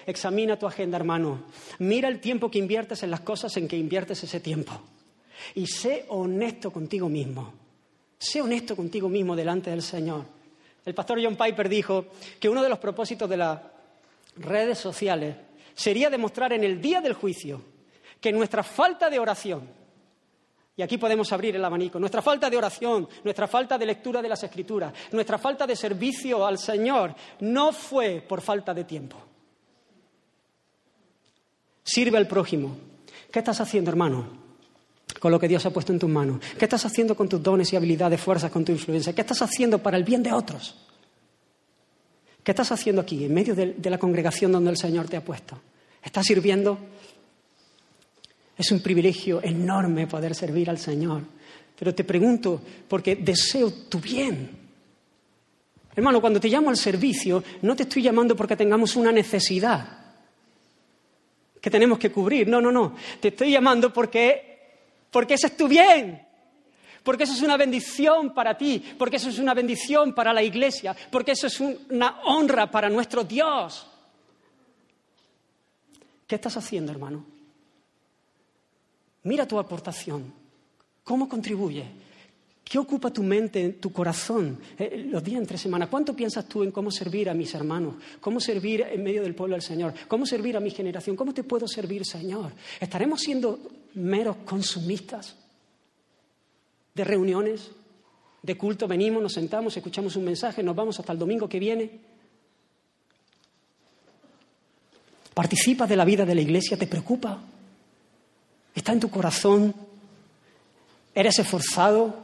[0.07, 1.47] Examina tu agenda, hermano.
[1.81, 4.81] Mira el tiempo que inviertes en las cosas en que inviertes ese tiempo.
[5.57, 7.53] Y sé honesto contigo mismo.
[8.17, 10.27] Sé honesto contigo mismo delante del Señor.
[10.85, 12.07] El pastor John Piper dijo
[12.39, 13.59] que uno de los propósitos de las
[14.37, 15.35] redes sociales
[15.75, 17.61] sería demostrar en el día del juicio
[18.21, 19.69] que nuestra falta de oración,
[20.77, 21.99] y aquí podemos abrir el abanico.
[21.99, 26.47] Nuestra falta de oración, nuestra falta de lectura de las escrituras, nuestra falta de servicio
[26.47, 29.17] al Señor no fue por falta de tiempo.
[31.85, 32.77] Sirve al prójimo.
[33.31, 34.41] ¿Qué estás haciendo, hermano?
[35.21, 36.41] Con lo que Dios ha puesto en tus manos.
[36.59, 39.15] ¿Qué estás haciendo con tus dones y habilidades, fuerzas, con tu influencia?
[39.15, 40.75] ¿Qué estás haciendo para el bien de otros?
[42.43, 45.59] ¿Qué estás haciendo aquí, en medio de, la congregación donde el Señor te ha puesto?
[46.03, 46.79] ¿Estás sirviendo?
[48.57, 51.23] Es un privilegio enorme poder servir al Señor.
[51.79, 54.51] Pero te pregunto, porque deseo tu bien.
[55.95, 59.99] Hermano, cuando te llamo al servicio, no te estoy llamando porque tengamos una necesidad.
[61.61, 62.49] que tenemos que cubrir.
[62.49, 62.97] No, no, no.
[63.21, 64.59] Te estoy llamando porque,
[65.11, 66.27] porque ese es tu bien.
[67.03, 70.95] Porque eso es una bendición para ti, porque eso es una bendición para la iglesia,
[71.11, 73.87] porque eso es una honra para nuestro Dios.
[76.27, 77.32] ¿Qué estás haciendo, hermano?
[79.25, 80.33] Mira tu aportación.
[81.05, 81.85] ¿Cómo contribuye?
[82.65, 85.91] ¿Qué ocupa tu mente, tu corazón eh, los días entre semana?
[85.91, 87.97] ¿Cuánto piensas tú en cómo servir a mis hermanos?
[88.21, 89.93] ¿Cómo servir en medio del pueblo del Señor?
[90.09, 91.15] ¿Cómo servir a mi generación?
[91.15, 92.53] ¿Cómo te puedo servir, Señor?
[92.81, 93.59] ¿Estaremos siendo
[93.95, 95.37] meros consumistas
[96.95, 97.71] de reuniones,
[98.43, 98.89] de culto?
[98.89, 102.01] Venimos, nos sentamos, escuchamos un mensaje, nos vamos hasta el domingo que viene.
[105.35, 106.79] ¿Participas de la vida de la iglesia?
[106.79, 107.52] ¿Te preocupa?
[108.75, 109.75] ¿Está en tu corazón?
[111.15, 112.15] ¿Eres esforzado?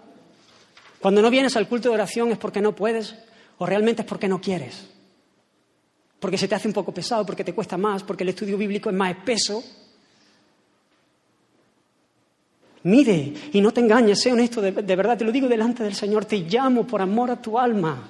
[1.00, 3.14] Cuando no vienes al culto de oración es porque no puedes
[3.58, 4.88] o realmente es porque no quieres.
[6.18, 8.90] Porque se te hace un poco pesado, porque te cuesta más, porque el estudio bíblico
[8.90, 9.62] es más espeso.
[12.84, 15.94] Mire y no te engañes, sé honesto, de, de verdad te lo digo delante del
[15.94, 18.08] Señor, te llamo por amor a tu alma.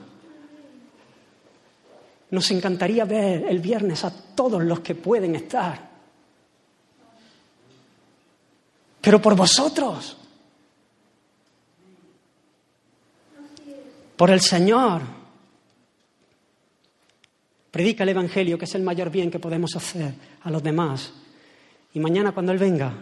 [2.31, 5.88] Nos encantaría ver el viernes a todos los que pueden estar.
[9.09, 10.19] Pero por vosotros.
[14.19, 15.01] por el Señor.
[17.71, 20.13] Predica el Evangelio, que es el mayor bien que podemos hacer
[20.43, 21.11] a los demás.
[21.95, 22.93] Y mañana cuando Él venga,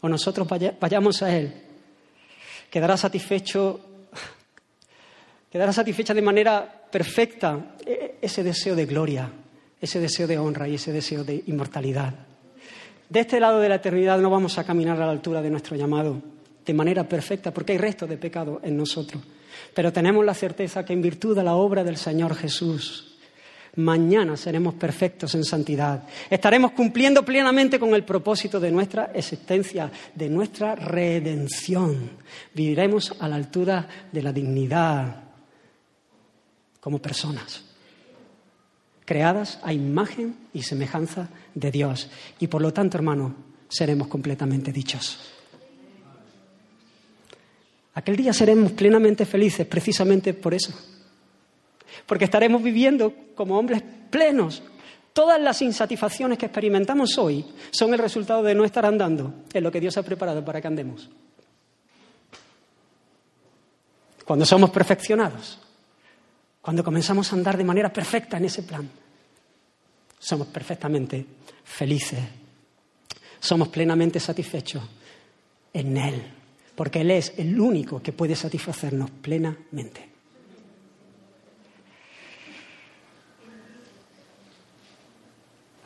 [0.00, 0.48] o nosotros
[0.80, 1.52] vayamos a Él,
[2.70, 3.80] quedará satisfecho,
[5.52, 9.30] quedará satisfecha de manera perfecta e-, ese deseo de gloria,
[9.78, 12.29] ese deseo de honra y ese deseo de inmortalidad.
[13.10, 15.76] De este lado de la eternidad no vamos a caminar a la altura de nuestro
[15.76, 16.22] llamado
[16.64, 19.20] de manera perfecta, porque hay restos de pecado en nosotros.
[19.74, 23.18] Pero tenemos la certeza que en virtud de la obra del Señor Jesús,
[23.74, 26.04] mañana seremos perfectos en santidad.
[26.30, 32.10] Estaremos cumpliendo plenamente con el propósito de nuestra existencia, de nuestra redención.
[32.54, 35.24] Viviremos a la altura de la dignidad
[36.78, 37.64] como personas,
[39.10, 42.08] creadas a imagen y semejanza de Dios.
[42.38, 43.34] Y por lo tanto, hermano,
[43.68, 45.32] seremos completamente dichosos.
[47.94, 50.72] Aquel día seremos plenamente felices precisamente por eso.
[52.06, 54.62] Porque estaremos viviendo como hombres plenos.
[55.12, 59.72] Todas las insatisfacciones que experimentamos hoy son el resultado de no estar andando en lo
[59.72, 61.10] que Dios ha preparado para que andemos.
[64.24, 65.58] Cuando somos perfeccionados,
[66.70, 68.88] cuando comenzamos a andar de manera perfecta en ese plan,
[70.20, 71.26] somos perfectamente
[71.64, 72.20] felices,
[73.40, 74.80] somos plenamente satisfechos
[75.74, 76.22] en Él
[76.76, 80.08] porque Él es el único que puede satisfacernos plenamente.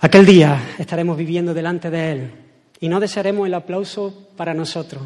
[0.01, 2.31] Aquel día estaremos viviendo delante de Él
[2.79, 5.05] y no desearemos el aplauso para nosotros,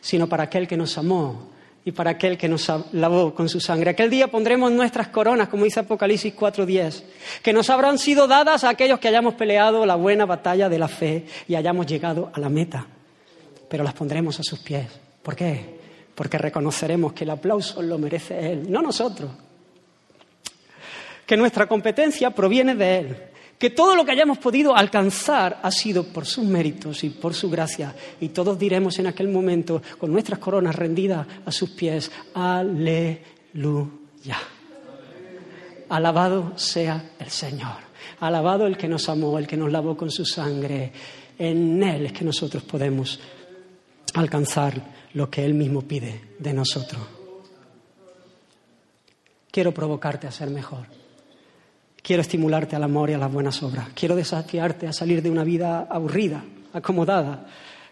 [0.00, 1.54] sino para aquel que nos amó
[1.86, 3.90] y para aquel que nos lavó con su sangre.
[3.90, 7.04] Aquel día pondremos nuestras coronas, como dice Apocalipsis 4:10,
[7.44, 10.88] que nos habrán sido dadas a aquellos que hayamos peleado la buena batalla de la
[10.88, 12.84] fe y hayamos llegado a la meta,
[13.68, 14.88] pero las pondremos a sus pies.
[15.22, 15.78] ¿Por qué?
[16.12, 19.30] Porque reconoceremos que el aplauso lo merece Él, no nosotros.
[21.24, 23.16] Que nuestra competencia proviene de Él.
[23.58, 27.48] Que todo lo que hayamos podido alcanzar ha sido por sus méritos y por su
[27.48, 27.94] gracia.
[28.20, 33.16] Y todos diremos en aquel momento, con nuestras coronas rendidas a sus pies, aleluya.
[35.88, 37.86] Alabado sea el Señor.
[38.20, 40.92] Alabado el que nos amó, el que nos lavó con su sangre.
[41.38, 43.18] En Él es que nosotros podemos
[44.14, 44.82] alcanzar
[45.14, 47.00] lo que Él mismo pide de nosotros.
[49.50, 50.95] Quiero provocarte a ser mejor.
[52.06, 53.88] Quiero estimularte al amor y a las buenas obras.
[53.92, 57.48] Quiero desafiarte a salir de una vida aburrida, acomodada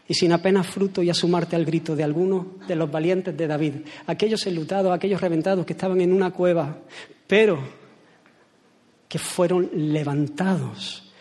[0.06, 3.48] y sin apenas fruto y a sumarte al grito de algunos de los valientes de
[3.48, 3.74] David,
[4.06, 6.78] aquellos enlutados, aquellos reventados que estaban en una cueva,
[7.26, 7.58] pero
[9.08, 11.12] que fueron levantados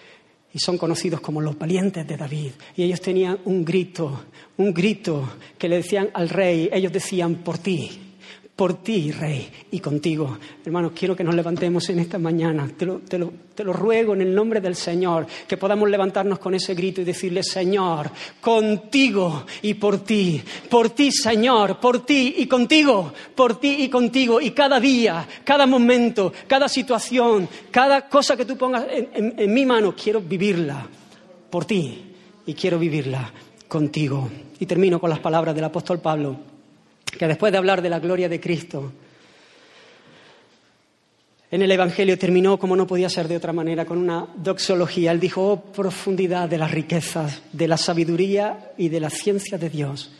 [0.53, 2.51] y son conocidos como los valientes de David.
[2.75, 4.25] Y ellos tenían un grito,
[4.57, 8.12] un grito que le decían al rey, ellos decían, por ti,
[8.55, 10.37] por ti, Rey, y contigo.
[10.63, 12.69] Hermanos, quiero que nos levantemos en esta mañana.
[12.77, 17.03] Te lo, ruego en el nombre del Señor, que podamos levantarnos con ese grito y
[17.03, 20.39] decirle, Señor, contigo y por ti,
[20.69, 24.39] por ti, Señor, por ti y contigo, por ti y contigo.
[24.39, 29.65] Y cada día, cada momento, cada situación, cada cosa que tú pongas en, en mi
[29.65, 30.87] mano, quiero vivirla
[31.49, 32.03] por ti
[32.45, 33.33] y quiero vivirla
[33.67, 34.29] contigo.
[34.59, 36.52] Y termino con las palabras del apóstol Pablo
[37.17, 38.91] que después de hablar de la gloria de Cristo,
[41.53, 45.11] en el Evangelio terminó, como no podía ser de otra manera, con una doxología.
[45.11, 49.69] Él dijo, oh profundidad de las riquezas, de la sabiduría y de la ciencia de
[49.69, 50.11] Dios.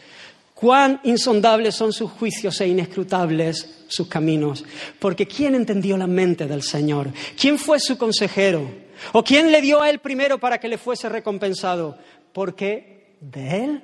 [0.54, 4.64] Cuán insondables son sus juicios e inescrutables sus caminos.
[5.00, 7.10] Porque ¿quién entendió la mente del Señor?
[7.36, 8.70] ¿Quién fue su consejero?
[9.12, 11.98] ¿O quién le dio a él primero para que le fuese recompensado?
[12.32, 13.82] Porque de él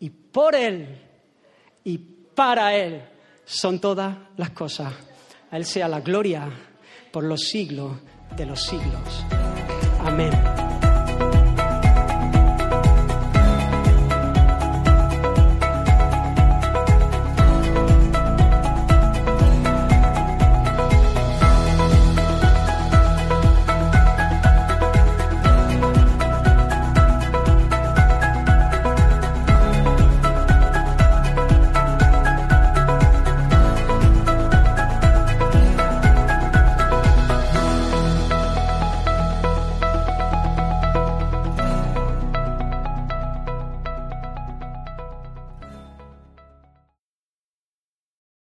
[0.00, 1.03] y por él
[1.84, 3.02] y para él
[3.44, 4.92] son todas las cosas.
[5.50, 6.48] A Él sea la gloria
[7.12, 7.92] por los siglos
[8.36, 9.24] de los siglos.
[10.00, 10.63] Amén.